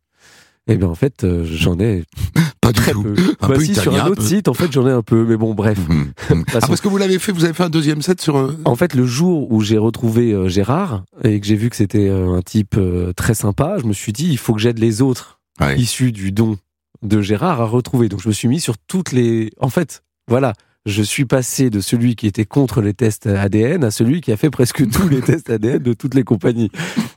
Eh 0.69 0.77
bien, 0.77 0.89
en 0.89 0.95
fait, 0.95 1.25
euh, 1.25 1.45
j'en 1.45 1.79
ai 1.81 2.05
Pas 2.61 2.73
du 2.73 2.81
très 2.81 2.93
tout. 2.93 3.03
peu. 3.03 3.15
Un 3.41 3.49
Bah 3.49 3.55
peu 3.55 3.61
si, 3.61 3.75
sur 3.75 3.85
italien, 3.85 4.03
un 4.03 4.07
un 4.07 4.11
autre 4.11 4.21
peu. 4.23 4.27
site, 4.29 4.49
en 4.49 4.55
fait, 4.55 4.71
j'en 4.71 4.87
ai 4.87 4.91
un 4.91 5.03
peu. 5.03 5.25
Mais 5.25 5.37
bon, 5.37 5.55
bref. 5.55 5.79
Mhm. 5.89 6.13
Ah, 6.55 6.59
parce 6.67 6.81
que 6.81 6.89
vous 6.89 6.99
l'avez 6.99 7.19
fait, 7.19 7.33
vous 7.33 7.45
avez 7.45 7.55
fait 7.55 7.63
un 7.65 7.71
deuxième 7.71 8.03
set 8.03 8.21
sur. 8.21 8.37
euh, 8.37 8.57
En 8.65 8.75
fait, 8.77 8.95
le 8.95 9.07
jour 9.07 9.51
où 9.51 9.61
j'ai 9.63 9.79
retrouvé 9.79 10.33
euh, 10.33 10.49
Gérard 10.49 11.05
et 11.25 11.41
que 11.41 11.47
j'ai 11.47 11.57
vu 11.57 11.71
que 11.71 11.77
c'était 11.77 12.09
un 12.11 12.43
type 12.43 12.77
très 13.17 13.35
sympa, 13.35 13.77
je 13.81 13.87
me 13.87 13.93
suis 13.93 14.13
dit, 14.13 14.29
il 14.29 14.39
faut 14.39 14.53
que 14.55 14.61
j'aide 14.61 14.79
les 14.79 15.01
autres 15.03 15.41
ouais. 15.61 15.79
issus 15.79 16.13
du 16.13 16.33
don 16.33 16.59
de 17.03 17.21
Gérard 17.23 17.61
à 17.61 17.65
retrouver. 17.67 18.09
Donc, 18.09 18.21
je 18.21 18.29
me 18.29 18.33
suis 18.35 18.49
mis 18.49 18.61
sur 18.61 18.77
toutes 18.77 19.13
les. 19.13 19.51
En 19.61 19.71
fait, 19.71 20.03
voilà. 20.29 20.53
Je 20.89 21.03
suis 21.03 21.27
passé 21.27 21.69
de 21.69 21.81
celui 21.81 22.17
qui 22.17 22.27
était 22.27 22.47
contre 22.47 22.81
les 22.81 22.95
tests 22.95 23.27
ADN 23.27 23.85
à 23.85 23.91
celui 23.91 24.23
qui 24.23 24.33
a 24.33 24.39
fait 24.39 24.49
presque 24.49 24.89
tous 24.91 25.07
les 25.07 25.21
tests 25.23 25.51
ADN 25.51 25.83
de 25.83 25.93
toutes 25.93 26.15
les 26.15 26.23
compagnies. 26.23 26.71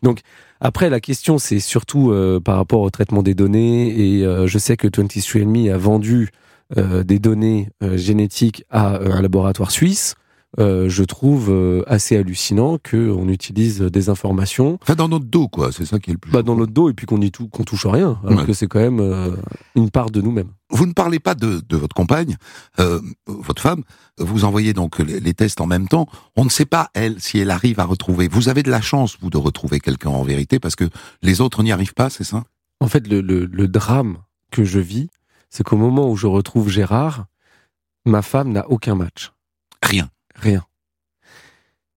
Donc, 0.03 0.19
après, 0.59 0.89
la 0.89 0.99
question, 0.99 1.37
c'est 1.37 1.61
surtout 1.61 2.11
euh, 2.11 2.41
par 2.41 2.57
rapport 2.57 2.81
au 2.81 2.89
traitement 2.89 3.23
des 3.23 3.33
données. 3.33 4.17
Et 4.17 4.25
euh, 4.25 4.45
je 4.45 4.57
sais 4.57 4.75
que 4.75 4.89
23andMe 4.89 5.71
a 5.71 5.77
vendu 5.77 6.31
euh, 6.77 7.03
des 7.03 7.17
données 7.17 7.69
génétiques 7.95 8.65
à 8.69 8.97
un 8.97 9.21
laboratoire 9.21 9.71
suisse. 9.71 10.15
Euh, 10.59 10.89
je 10.89 11.03
trouve 11.05 11.49
euh, 11.49 11.81
assez 11.87 12.17
hallucinant 12.17 12.77
qu'on 12.77 13.29
utilise 13.29 13.79
des 13.79 14.09
informations 14.09 14.77
Enfin, 14.81 14.95
dans 14.95 15.07
notre 15.07 15.23
dos, 15.25 15.47
quoi. 15.47 15.71
C'est 15.71 15.85
ça 15.85 15.97
qui 15.97 16.09
est 16.09 16.13
le 16.13 16.19
plus. 16.19 16.29
bah, 16.29 16.43
dans 16.43 16.55
notre 16.57 16.73
dos 16.73 16.89
et 16.89 16.93
puis 16.93 17.05
qu'on 17.05 17.21
y 17.21 17.31
tou- 17.31 17.47
qu'on 17.47 17.63
touche 17.63 17.85
à 17.85 17.91
rien, 17.91 18.19
alors 18.25 18.39
Ouais. 18.39 18.45
que 18.45 18.51
c'est 18.51 18.67
quand 18.67 18.81
même 18.81 18.99
euh, 18.99 19.33
une 19.75 19.89
part 19.89 20.09
de 20.09 20.19
nous-mêmes. 20.19 20.49
Vous 20.69 20.85
ne 20.85 20.91
parlez 20.91 21.19
pas 21.19 21.35
de, 21.35 21.61
de 21.69 21.77
votre 21.77 21.95
compagne, 21.95 22.35
euh, 22.79 22.99
votre 23.27 23.61
femme. 23.61 23.83
Vous 24.17 24.43
envoyez 24.43 24.73
donc 24.73 24.99
les, 24.99 25.21
les 25.21 25.33
tests 25.33 25.61
en 25.61 25.67
même 25.67 25.87
temps. 25.87 26.05
On 26.35 26.43
ne 26.43 26.49
sait 26.49 26.65
pas, 26.65 26.89
elle, 26.95 27.21
si 27.21 27.39
elle 27.39 27.49
arrive 27.49 27.79
à 27.79 27.85
retrouver. 27.85 28.27
Vous 28.27 28.49
avez 28.49 28.61
de 28.61 28.69
la 28.71 28.81
chance, 28.81 29.17
vous, 29.21 29.29
de 29.29 29.37
retrouver 29.37 29.79
quelqu'un 29.79 30.09
en 30.09 30.23
vérité, 30.23 30.59
parce 30.59 30.75
que 30.75 30.89
les 31.21 31.39
autres 31.39 31.63
n'y 31.63 31.71
arrivent 31.71 31.93
pas, 31.93 32.09
c'est 32.09 32.25
ça? 32.25 32.43
En 32.81 32.87
fait, 32.87 33.07
le, 33.07 33.21
le- 33.21 33.45
le 33.45 33.67
drame 33.69 34.17
que 34.51 34.65
je 34.65 34.79
vis, 34.79 35.07
c'est 35.49 35.63
qu'au 35.63 35.77
moment 35.77 36.09
où 36.11 36.17
je 36.17 36.27
retrouve 36.27 36.67
Gérard, 36.69 37.25
ma 38.05 38.21
femme 38.21 38.51
n'a 38.51 38.69
aucun 38.69 38.95
match. 38.95 39.31
Rien. 39.81 40.09
Rien. 40.41 40.63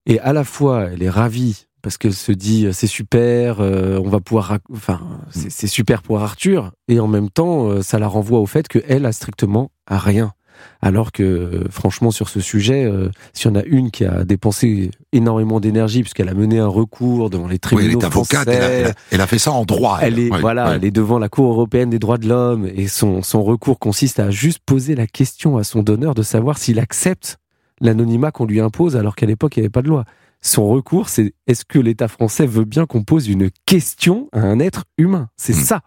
Et 0.07 0.21
à 0.21 0.33
la 0.33 0.45
fois, 0.45 0.89
elle 0.93 1.03
est 1.03 1.11
ravie 1.11 1.67
parce 1.83 1.99
qu'elle 1.99 2.15
se 2.15 2.33
dit 2.33 2.67
euh, 2.67 2.73
c'est 2.73 2.87
super, 2.87 3.61
euh, 3.61 4.01
on 4.03 4.09
va 4.09 4.21
pouvoir, 4.21 4.59
enfin 4.73 5.01
c'est 5.31 5.51
c'est 5.51 5.67
super 5.67 6.03
pour 6.03 6.21
Arthur, 6.23 6.73
et 6.89 6.99
en 7.01 7.07
même 7.09 7.29
temps, 7.31 7.69
euh, 7.69 7.83
ça 7.83 7.99
la 7.99 8.09
renvoie 8.09 8.39
au 8.41 8.47
fait 8.47 8.69
qu'elle 8.69 9.05
a 9.07 9.13
strictement 9.13 9.71
rien. 9.89 10.33
Alors 10.81 11.11
que, 11.13 11.23
euh, 11.23 11.65
franchement, 11.69 12.11
sur 12.13 12.29
ce 12.29 12.41
sujet, 12.41 12.85
euh, 12.85 13.11
s'il 13.33 13.51
y 13.51 13.53
en 13.53 13.57
a 13.57 13.65
une 13.65 13.91
qui 13.91 14.05
a 14.05 14.25
dépensé 14.25 14.93
énormément 15.13 15.59
d'énergie 15.61 16.01
puisqu'elle 16.03 16.29
a 16.29 16.35
mené 16.35 16.59
un 16.61 16.69
recours 16.69 17.29
devant 17.29 17.49
les 17.49 17.55
Oui, 17.55 17.59
tribunaux 17.59 17.99
elle 17.99 18.03
est 18.03 18.05
avocate. 18.05 18.47
Elle 18.49 18.55
a, 18.55 18.61
français, 18.61 18.73
elle 18.81 18.87
a- 18.87 18.95
elle 19.11 19.21
a 19.21 19.27
fait 19.27 19.39
ça 19.39 19.51
en 19.53 19.65
droit. 19.65 19.99
elle 20.01 20.19
est 20.19 20.31
Ouais, 20.31 20.41
voilà, 20.41 20.69
ouais. 20.71 20.77
elle 20.77 20.85
est 20.85 20.91
devant 20.93 21.19
la 21.19 21.29
Cour 21.29 21.51
européenne 21.51 21.91
des 21.91 21.99
droits 21.99 22.19
de 22.19 22.29
l'homme 22.29 22.67
et 22.73 22.87
son 22.87 23.21
son 23.23 23.43
recours 23.43 23.79
consiste 23.81 24.21
à 24.21 24.31
juste 24.31 24.61
poser 24.65 24.95
la 24.95 25.07
question 25.09 25.57
à 25.59 25.65
son 25.65 25.83
donneur 25.83 26.15
de 26.15 26.23
savoir 26.23 26.57
s'il 26.57 26.79
accepte 26.79 27.37
l'anonymat 27.85 28.33
qu'on 28.33 28.47
lui 28.47 28.61
impose 28.61 28.97
alors 28.97 29.15
qu'à 29.15 29.27
l'époque 29.27 29.57
il 29.57 29.61
n'y 29.61 29.65
avait 29.67 29.71
pas 29.71 29.83
de 29.83 29.89
loi. 29.89 30.05
Son 30.41 30.67
recours, 30.69 31.09
c'est 31.09 31.33
est-ce 31.47 31.65
que 31.65 31.79
l'État 31.79 32.09
français 32.09 32.47
veut 32.47 32.65
bien 32.65 32.85
qu'on 32.87 33.03
pose 33.03 33.29
une 33.29 33.51
question 33.65 34.29
à 34.33 34.41
un 34.41 34.59
être 34.59 34.85
humain? 34.99 35.29
C'est 35.37 35.55
Mm. 35.55 35.61
ça 35.61 35.81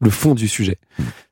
le 0.00 0.10
fond 0.10 0.34
du 0.34 0.48
sujet. 0.48 0.76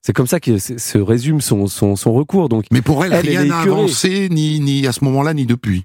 C'est 0.00 0.14
comme 0.14 0.26
ça 0.28 0.40
que 0.40 0.56
se 0.58 0.96
résume 0.98 1.40
son, 1.42 1.66
son, 1.66 1.94
son 1.96 2.12
recours. 2.14 2.48
Donc 2.48 2.64
Mais 2.70 2.80
pour 2.80 3.04
elle, 3.04 3.12
Elle, 3.12 3.26
rien 3.28 3.44
n'a 3.44 3.60
avancé, 3.60 4.28
ni, 4.30 4.60
ni 4.60 4.86
à 4.86 4.92
ce 4.92 5.04
moment-là, 5.04 5.34
ni 5.34 5.44
depuis. 5.44 5.84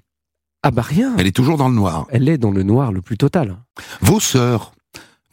ah 0.62 0.70
bah 0.70 0.80
rien. 0.82 1.14
Elle 1.18 1.26
est 1.26 1.36
toujours 1.36 1.58
dans 1.58 1.68
le 1.68 1.74
noir. 1.74 2.06
Elle 2.10 2.28
est 2.30 2.38
dans 2.38 2.50
le 2.50 2.62
noir 2.62 2.90
le 2.92 3.02
plus 3.02 3.18
total. 3.18 3.58
Vos 4.00 4.20
sœurs, 4.20 4.72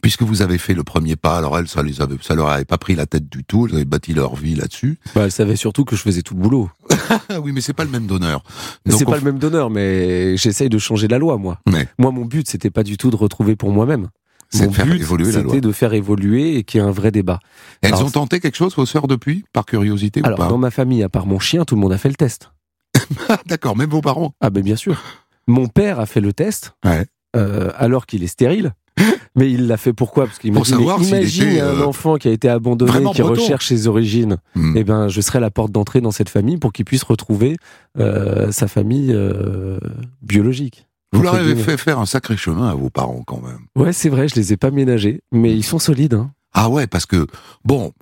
puisque 0.02 0.22
vous 0.22 0.42
avez 0.42 0.58
fait 0.58 0.74
le 0.74 0.84
premier 0.84 1.16
pas, 1.16 1.38
alors 1.38 1.58
elles, 1.58 1.68
ça 1.68 1.82
les 1.82 2.00
avait, 2.00 2.16
ça 2.20 2.34
leur 2.34 2.48
avait 2.48 2.64
pas 2.64 2.78
pris 2.78 2.94
la 2.94 3.06
tête 3.06 3.28
du 3.28 3.44
tout, 3.44 3.66
elles 3.66 3.74
avaient 3.76 3.84
bâti 3.84 4.14
leur 4.14 4.34
vie 4.36 4.54
là-dessus. 4.54 4.98
Bah, 5.14 5.22
elle 5.24 5.32
savait 5.32 5.56
surtout 5.56 5.84
que 5.84 5.96
je 5.96 6.02
faisais 6.02 6.22
tout 6.22 6.34
le 6.34 6.40
boulot. 6.42 6.70
Oui, 7.42 7.52
mais 7.52 7.60
c'est 7.60 7.72
pas 7.72 7.84
le 7.84 7.90
même 7.90 8.06
donneur. 8.06 8.42
C'est 8.88 9.04
pas 9.04 9.16
le 9.16 9.22
même 9.22 9.38
donneur, 9.38 9.70
mais 9.70 10.36
j'essaye 10.36 10.68
de 10.68 10.78
changer 10.78 11.08
la 11.08 11.18
loi, 11.18 11.36
moi. 11.38 11.60
Ouais. 11.70 11.88
Moi, 11.98 12.10
mon 12.10 12.24
but, 12.24 12.48
c'était 12.48 12.70
pas 12.70 12.82
du 12.82 12.96
tout 12.96 13.10
de 13.10 13.16
retrouver 13.16 13.56
pour 13.56 13.70
moi-même. 13.70 14.08
Mon 14.54 14.66
de 14.68 14.72
faire 14.72 14.86
but, 14.86 15.00
évoluer 15.00 15.32
la 15.32 15.40
loi. 15.42 15.52
c'était 15.52 15.60
de 15.60 15.72
faire 15.72 15.92
évoluer 15.92 16.56
et 16.56 16.64
qu'il 16.64 16.80
y 16.80 16.84
ait 16.84 16.86
un 16.86 16.90
vrai 16.92 17.10
débat. 17.10 17.40
Elles 17.82 17.94
Alors, 17.94 18.06
ont 18.06 18.10
tenté 18.10 18.38
quelque 18.40 18.56
chose, 18.56 18.74
vos 18.76 18.86
sœurs, 18.86 19.06
depuis, 19.08 19.44
par 19.52 19.64
curiosité 19.66 20.20
Alors, 20.24 20.38
ou 20.38 20.42
pas 20.42 20.48
dans 20.48 20.58
ma 20.58 20.70
famille, 20.70 21.02
à 21.02 21.08
part 21.08 21.26
mon 21.26 21.38
chien, 21.38 21.64
tout 21.64 21.74
le 21.74 21.80
monde 21.80 21.92
a 21.92 21.98
fait 21.98 22.08
le 22.08 22.14
test. 22.14 22.50
D'accord, 23.46 23.76
même 23.76 23.90
vos 23.90 24.00
parents. 24.00 24.34
Ah 24.40 24.50
ben 24.50 24.62
bien 24.62 24.76
sûr. 24.76 25.02
Mon 25.46 25.66
père 25.68 26.00
a 26.00 26.06
fait 26.06 26.20
le 26.20 26.32
test, 26.32 26.74
Ouais. 26.84 27.06
euh, 27.36 27.70
alors 27.76 28.06
qu'il 28.06 28.22
est 28.22 28.28
stérile. 28.28 28.72
Mais 29.36 29.50
il 29.50 29.66
l'a 29.66 29.76
fait 29.76 29.92
pourquoi 29.92 30.26
Parce 30.26 30.38
qu'il 30.38 30.52
m'a 30.52 30.58
Pour 30.60 30.66
savoir 30.66 30.98
s'il 30.98 31.08
imagine 31.08 31.48
était, 31.48 31.60
un 31.60 31.80
euh, 31.80 31.84
enfant 31.84 32.16
qui 32.16 32.28
a 32.28 32.30
été 32.30 32.48
abandonné, 32.48 32.90
vraiment 32.90 33.12
qui 33.12 33.20
breton. 33.20 33.40
recherche 33.40 33.68
ses 33.68 33.86
origines. 33.86 34.38
Hmm. 34.54 34.76
Eh 34.76 34.84
ben, 34.84 35.08
je 35.08 35.20
serai 35.20 35.40
la 35.40 35.50
porte 35.50 35.72
d'entrée 35.72 36.00
dans 36.00 36.10
cette 36.10 36.30
famille 36.30 36.56
pour 36.56 36.72
qu'il 36.72 36.84
puisse 36.84 37.02
retrouver 37.02 37.56
euh, 37.98 38.50
sa 38.50 38.68
famille 38.68 39.12
euh, 39.12 39.78
biologique. 40.22 40.86
Vous 41.12 41.22
leur 41.22 41.34
avez 41.34 41.56
fait 41.56 41.76
faire 41.76 41.98
un 41.98 42.06
sacré 42.06 42.36
chemin 42.36 42.68
à 42.68 42.74
vos 42.74 42.90
parents 42.90 43.22
quand 43.26 43.40
même. 43.40 43.60
Ouais, 43.76 43.92
c'est 43.92 44.08
vrai, 44.08 44.28
je 44.28 44.34
les 44.34 44.52
ai 44.52 44.56
pas 44.56 44.70
ménagés, 44.70 45.22
mais 45.32 45.54
ils 45.54 45.64
sont 45.64 45.78
solides. 45.78 46.14
Hein. 46.14 46.30
Ah 46.52 46.68
ouais, 46.68 46.86
parce 46.86 47.06
que, 47.06 47.26
bon, 47.64 47.92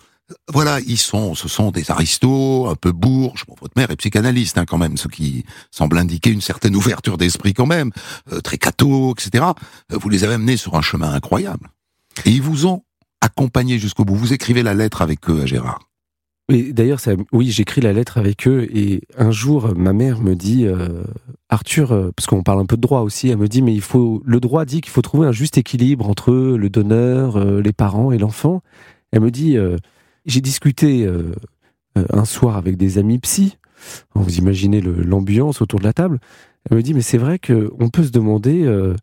voilà, 0.52 0.80
ils 0.80 0.98
sont, 0.98 1.34
ce 1.34 1.48
sont 1.48 1.70
des 1.70 1.90
aristos, 1.90 2.68
un 2.68 2.74
peu 2.74 2.92
bourges. 2.92 3.44
Votre 3.60 3.74
mère 3.76 3.90
est 3.90 3.96
psychanalyste 3.96 4.56
hein, 4.56 4.64
quand 4.64 4.78
même, 4.78 4.96
ce 4.96 5.08
qui 5.08 5.44
semble 5.70 5.98
indiquer 5.98 6.30
une 6.30 6.40
certaine 6.40 6.76
ouverture 6.76 7.18
d'esprit 7.18 7.52
quand 7.52 7.66
même, 7.66 7.90
euh, 8.32 8.40
très 8.40 8.56
etc. 8.56 9.44
Euh, 9.92 9.98
Vous 9.98 10.08
les 10.08 10.24
avez 10.24 10.34
amenés 10.34 10.56
sur 10.56 10.76
un 10.76 10.82
chemin 10.82 11.12
incroyable. 11.12 11.68
Et 12.24 12.30
ils 12.30 12.42
vous 12.42 12.66
ont 12.66 12.84
accompagné 13.20 13.78
jusqu'au 13.78 14.04
bout. 14.04 14.16
Vous 14.16 14.32
écrivez 14.32 14.62
la 14.62 14.74
lettre 14.74 15.02
avec 15.02 15.28
eux 15.28 15.42
à 15.42 15.46
Gérard. 15.46 15.80
Et 16.50 16.74
d'ailleurs, 16.74 17.00
oui, 17.32 17.50
j'écris 17.50 17.80
la 17.80 17.94
lettre 17.94 18.18
avec 18.18 18.46
eux 18.46 18.68
et 18.70 19.00
un 19.16 19.30
jour, 19.30 19.74
ma 19.74 19.94
mère 19.94 20.20
me 20.20 20.34
dit, 20.34 20.66
euh, 20.66 21.02
Arthur, 21.48 21.92
euh, 21.92 22.10
parce 22.14 22.26
qu'on 22.26 22.42
parle 22.42 22.60
un 22.60 22.66
peu 22.66 22.76
de 22.76 22.82
droit 22.82 23.00
aussi, 23.00 23.30
elle 23.30 23.38
me 23.38 23.48
dit, 23.48 23.62
mais 23.62 23.72
il 23.72 23.80
faut, 23.80 24.22
le 24.26 24.40
droit 24.40 24.66
dit 24.66 24.82
qu'il 24.82 24.92
faut 24.92 25.00
trouver 25.00 25.26
un 25.26 25.32
juste 25.32 25.56
équilibre 25.56 26.08
entre 26.08 26.32
le 26.32 26.68
donneur, 26.68 27.42
les 27.42 27.72
parents 27.72 28.12
et 28.12 28.18
l'enfant. 28.18 28.62
Elle 29.10 29.20
me 29.20 29.30
dit, 29.30 29.56
j'ai 30.24 30.40
discuté 30.40 31.04
euh, 31.06 31.32
euh, 31.98 32.04
un 32.10 32.24
soir 32.24 32.56
avec 32.56 32.76
des 32.76 32.98
amis 32.98 33.18
psy. 33.18 33.58
Vous 34.14 34.38
imaginez 34.38 34.80
l'ambiance 34.80 35.60
autour 35.60 35.78
de 35.78 35.84
la 35.84 35.92
table. 35.92 36.18
Elle 36.70 36.76
me 36.78 36.82
dit, 36.82 36.94
mais 36.94 37.02
c'est 37.02 37.18
vrai 37.18 37.38
que 37.38 37.70
on 37.78 37.90
peut 37.90 38.04
se 38.04 38.10
demander 38.10 38.62
euh, 38.64 38.94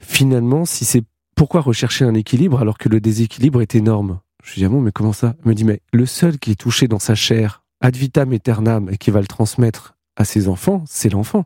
finalement 0.00 0.64
si 0.64 0.84
c'est 0.84 1.02
pourquoi 1.34 1.60
rechercher 1.60 2.04
un 2.04 2.14
équilibre 2.14 2.60
alors 2.60 2.78
que 2.78 2.88
le 2.88 3.00
déséquilibre 3.00 3.62
est 3.62 3.74
énorme? 3.74 4.20
Je 4.44 4.52
lui 4.52 4.60
dis, 4.60 4.64
ah 4.64 4.68
bon, 4.68 4.80
mais 4.80 4.92
comment 4.92 5.12
ça? 5.12 5.34
Elle 5.42 5.48
me 5.48 5.54
dit, 5.54 5.64
mais 5.64 5.80
le 5.92 6.06
seul 6.06 6.38
qui 6.38 6.52
est 6.52 6.60
touché 6.60 6.86
dans 6.86 6.98
sa 6.98 7.14
chair, 7.14 7.62
ad 7.80 7.96
vitam 7.96 8.32
aeternam, 8.32 8.88
et 8.90 8.98
qui 8.98 9.10
va 9.10 9.20
le 9.20 9.26
transmettre 9.26 9.96
à 10.16 10.24
ses 10.24 10.48
enfants, 10.48 10.84
c'est 10.86 11.08
l'enfant. 11.08 11.44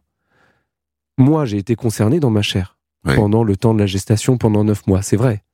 Moi, 1.16 1.44
j'ai 1.44 1.58
été 1.58 1.76
concerné 1.76 2.20
dans 2.20 2.30
ma 2.30 2.42
chair 2.42 2.76
Oui. 3.04 3.14
pendant 3.14 3.44
le 3.44 3.56
temps 3.56 3.72
de 3.74 3.78
la 3.78 3.86
gestation, 3.86 4.36
pendant 4.36 4.64
neuf 4.64 4.86
mois, 4.86 5.02
c'est 5.02 5.16
vrai. 5.16 5.44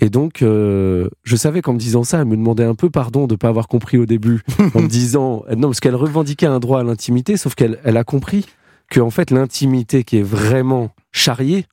Et 0.00 0.10
donc, 0.10 0.42
euh, 0.42 1.08
je 1.22 1.36
savais 1.36 1.62
qu'en 1.62 1.72
me 1.72 1.78
disant 1.78 2.02
ça, 2.02 2.18
elle 2.18 2.26
me 2.26 2.36
demandait 2.36 2.64
un 2.64 2.74
peu 2.74 2.90
pardon 2.90 3.26
de 3.26 3.34
ne 3.34 3.36
pas 3.36 3.48
avoir 3.48 3.68
compris 3.68 3.96
au 3.96 4.06
début, 4.06 4.42
en 4.74 4.82
me 4.82 4.88
disant, 4.88 5.44
non, 5.56 5.68
parce 5.68 5.80
qu'elle 5.80 5.94
revendiquait 5.94 6.46
un 6.46 6.58
droit 6.58 6.80
à 6.80 6.82
l'intimité, 6.82 7.36
sauf 7.36 7.54
qu'elle 7.54 7.80
elle 7.84 7.96
a 7.96 8.04
compris 8.04 8.46
que, 8.90 9.00
en 9.00 9.10
fait, 9.10 9.30
l'intimité 9.30 10.04
qui 10.04 10.18
est 10.18 10.22
vraiment 10.22 10.90
charriée, 11.12 11.66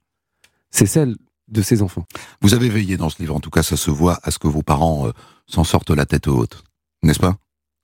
c'est 0.69 0.85
celle 0.85 1.15
de 1.47 1.61
ses 1.61 1.81
enfants. 1.81 2.05
Vous 2.41 2.53
avez 2.53 2.69
veillé 2.69 2.95
dans 2.95 3.09
ce 3.09 3.21
livre, 3.21 3.35
en 3.35 3.39
tout 3.39 3.49
cas 3.49 3.63
ça 3.63 3.75
se 3.75 3.91
voit, 3.91 4.19
à 4.23 4.31
ce 4.31 4.39
que 4.39 4.47
vos 4.47 4.61
parents 4.61 5.07
euh, 5.07 5.11
s'en 5.47 5.63
sortent 5.63 5.91
la 5.91 6.05
tête 6.05 6.27
haute. 6.27 6.63
N'est-ce 7.03 7.19
pas? 7.19 7.35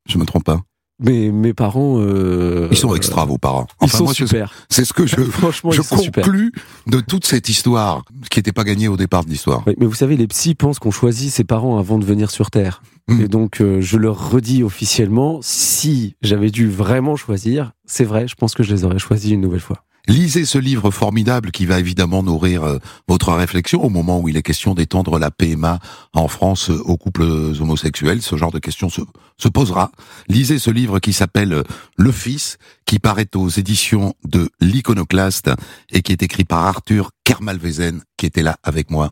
Je 0.08 0.17
me 0.17 0.26
trompe 0.26 0.45
pas? 0.45 0.62
Mais 1.00 1.30
mes 1.32 1.54
parents. 1.54 2.00
euh, 2.00 2.68
Ils 2.72 2.78
sont 2.78 2.96
extra, 2.96 3.26
vos 3.26 3.38
parents. 3.38 3.68
Ils 3.84 3.90
sont 3.90 4.06
moi, 4.06 4.14
super. 4.14 4.52
c'est 4.70 4.84
ce 4.84 4.94
que 4.94 5.06
je, 5.06 5.16
Franchement, 5.22 5.72
je 5.72 5.82
conclus 5.82 6.52
de 6.88 7.00
toute 7.00 7.26
cette 7.26 7.50
histoire, 7.50 8.04
qui 8.32 8.40
n'était 8.40 8.52
pas 8.52 8.64
gagnée 8.64 8.88
au 8.88 8.98
départ 8.98 9.24
de 9.24 9.30
l'histoire. 9.30 9.62
Oui, 9.68 9.76
mais 9.78 9.86
vous 9.86 9.94
savez, 9.94 10.18
les 10.18 10.28
psys 10.28 10.56
pensent 10.56 10.80
qu'on 10.80 10.92
choisit 10.92 11.32
ses 11.32 11.44
parents 11.44 11.78
avant 11.78 12.00
de 12.00 12.06
venir 12.06 12.32
sur 12.32 12.50
Terre. 12.50 12.82
Mm. 13.08 13.22
Et 13.22 13.28
donc, 13.28 13.62
euh, 13.62 13.80
je 13.80 13.98
leur 13.98 14.32
redis 14.32 14.64
officiellement, 14.64 15.40
si 15.44 16.16
j'avais 16.22 16.50
dû 16.50 16.68
vraiment 16.70 17.16
choisir, 17.16 17.74
c'est 17.86 18.04
vrai, 18.04 18.28
je 18.28 18.36
pense 18.36 18.56
que 18.56 18.64
je 18.64 18.74
les 18.74 18.84
aurais 18.84 19.00
choisis 19.00 19.32
une 19.32 19.42
nouvelle 19.42 19.60
fois. 19.60 19.84
Lisez 20.08 20.46
ce 20.46 20.58
livre 20.58 20.89
formidable 20.89 21.52
qui 21.52 21.65
va 21.65 21.80
évidemment 21.80 22.24
nourrir 22.24 22.63
euh, 22.63 22.78
votre 23.10 23.34
réflexion 23.34 23.84
au 23.84 23.89
moment 23.89 24.22
où 24.22 24.30
il 24.30 24.38
est 24.38 24.41
question 24.41 24.74
d'étendre 24.74 25.20
la 25.20 25.32
PMA 25.32 25.80
en 26.13 26.28
France 26.30 26.70
euh, 26.70 26.82
aux 26.86 26.96
couples 26.96 27.24
homosexuels. 27.24 28.22
Ce 28.22 28.38
genre 28.38 28.52
de 28.52 28.60
questions 28.60 28.89
se, 28.89 29.02
se 29.38 29.50
posera. 29.50 29.91
Lisez 30.30 30.60
ce 30.60 30.72
livre 30.72 31.00
qui 31.00 31.12
s'appelle 31.12 31.52
euh, 31.52 31.63
Le 31.98 32.13
Fils, 32.13 32.58
qui 32.86 33.00
paraît 33.00 33.28
aux 33.36 33.50
éditions 33.50 34.13
de 34.24 34.50
l'Iconoclaste 34.62 35.52
et 35.91 36.02
qui 36.02 36.13
est 36.13 36.24
écrit 36.24 36.46
par 36.46 36.65
Arthur 36.65 37.12
Kermalvezen, 37.26 38.02
qui 38.15 38.26
était 38.26 38.43
là 38.43 38.56
avec 38.63 38.89
moi. 38.89 39.10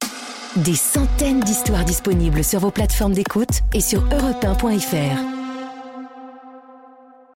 Des 0.56 0.76
centaines 0.76 1.42
d'histoires 1.42 1.84
disponibles 1.84 2.42
sur 2.42 2.62
vos 2.62 2.72
plateformes 2.72 3.14
d'écoute 3.14 3.64
et 3.74 3.82
sur 3.82 4.08
europe1.fr. 4.08 5.35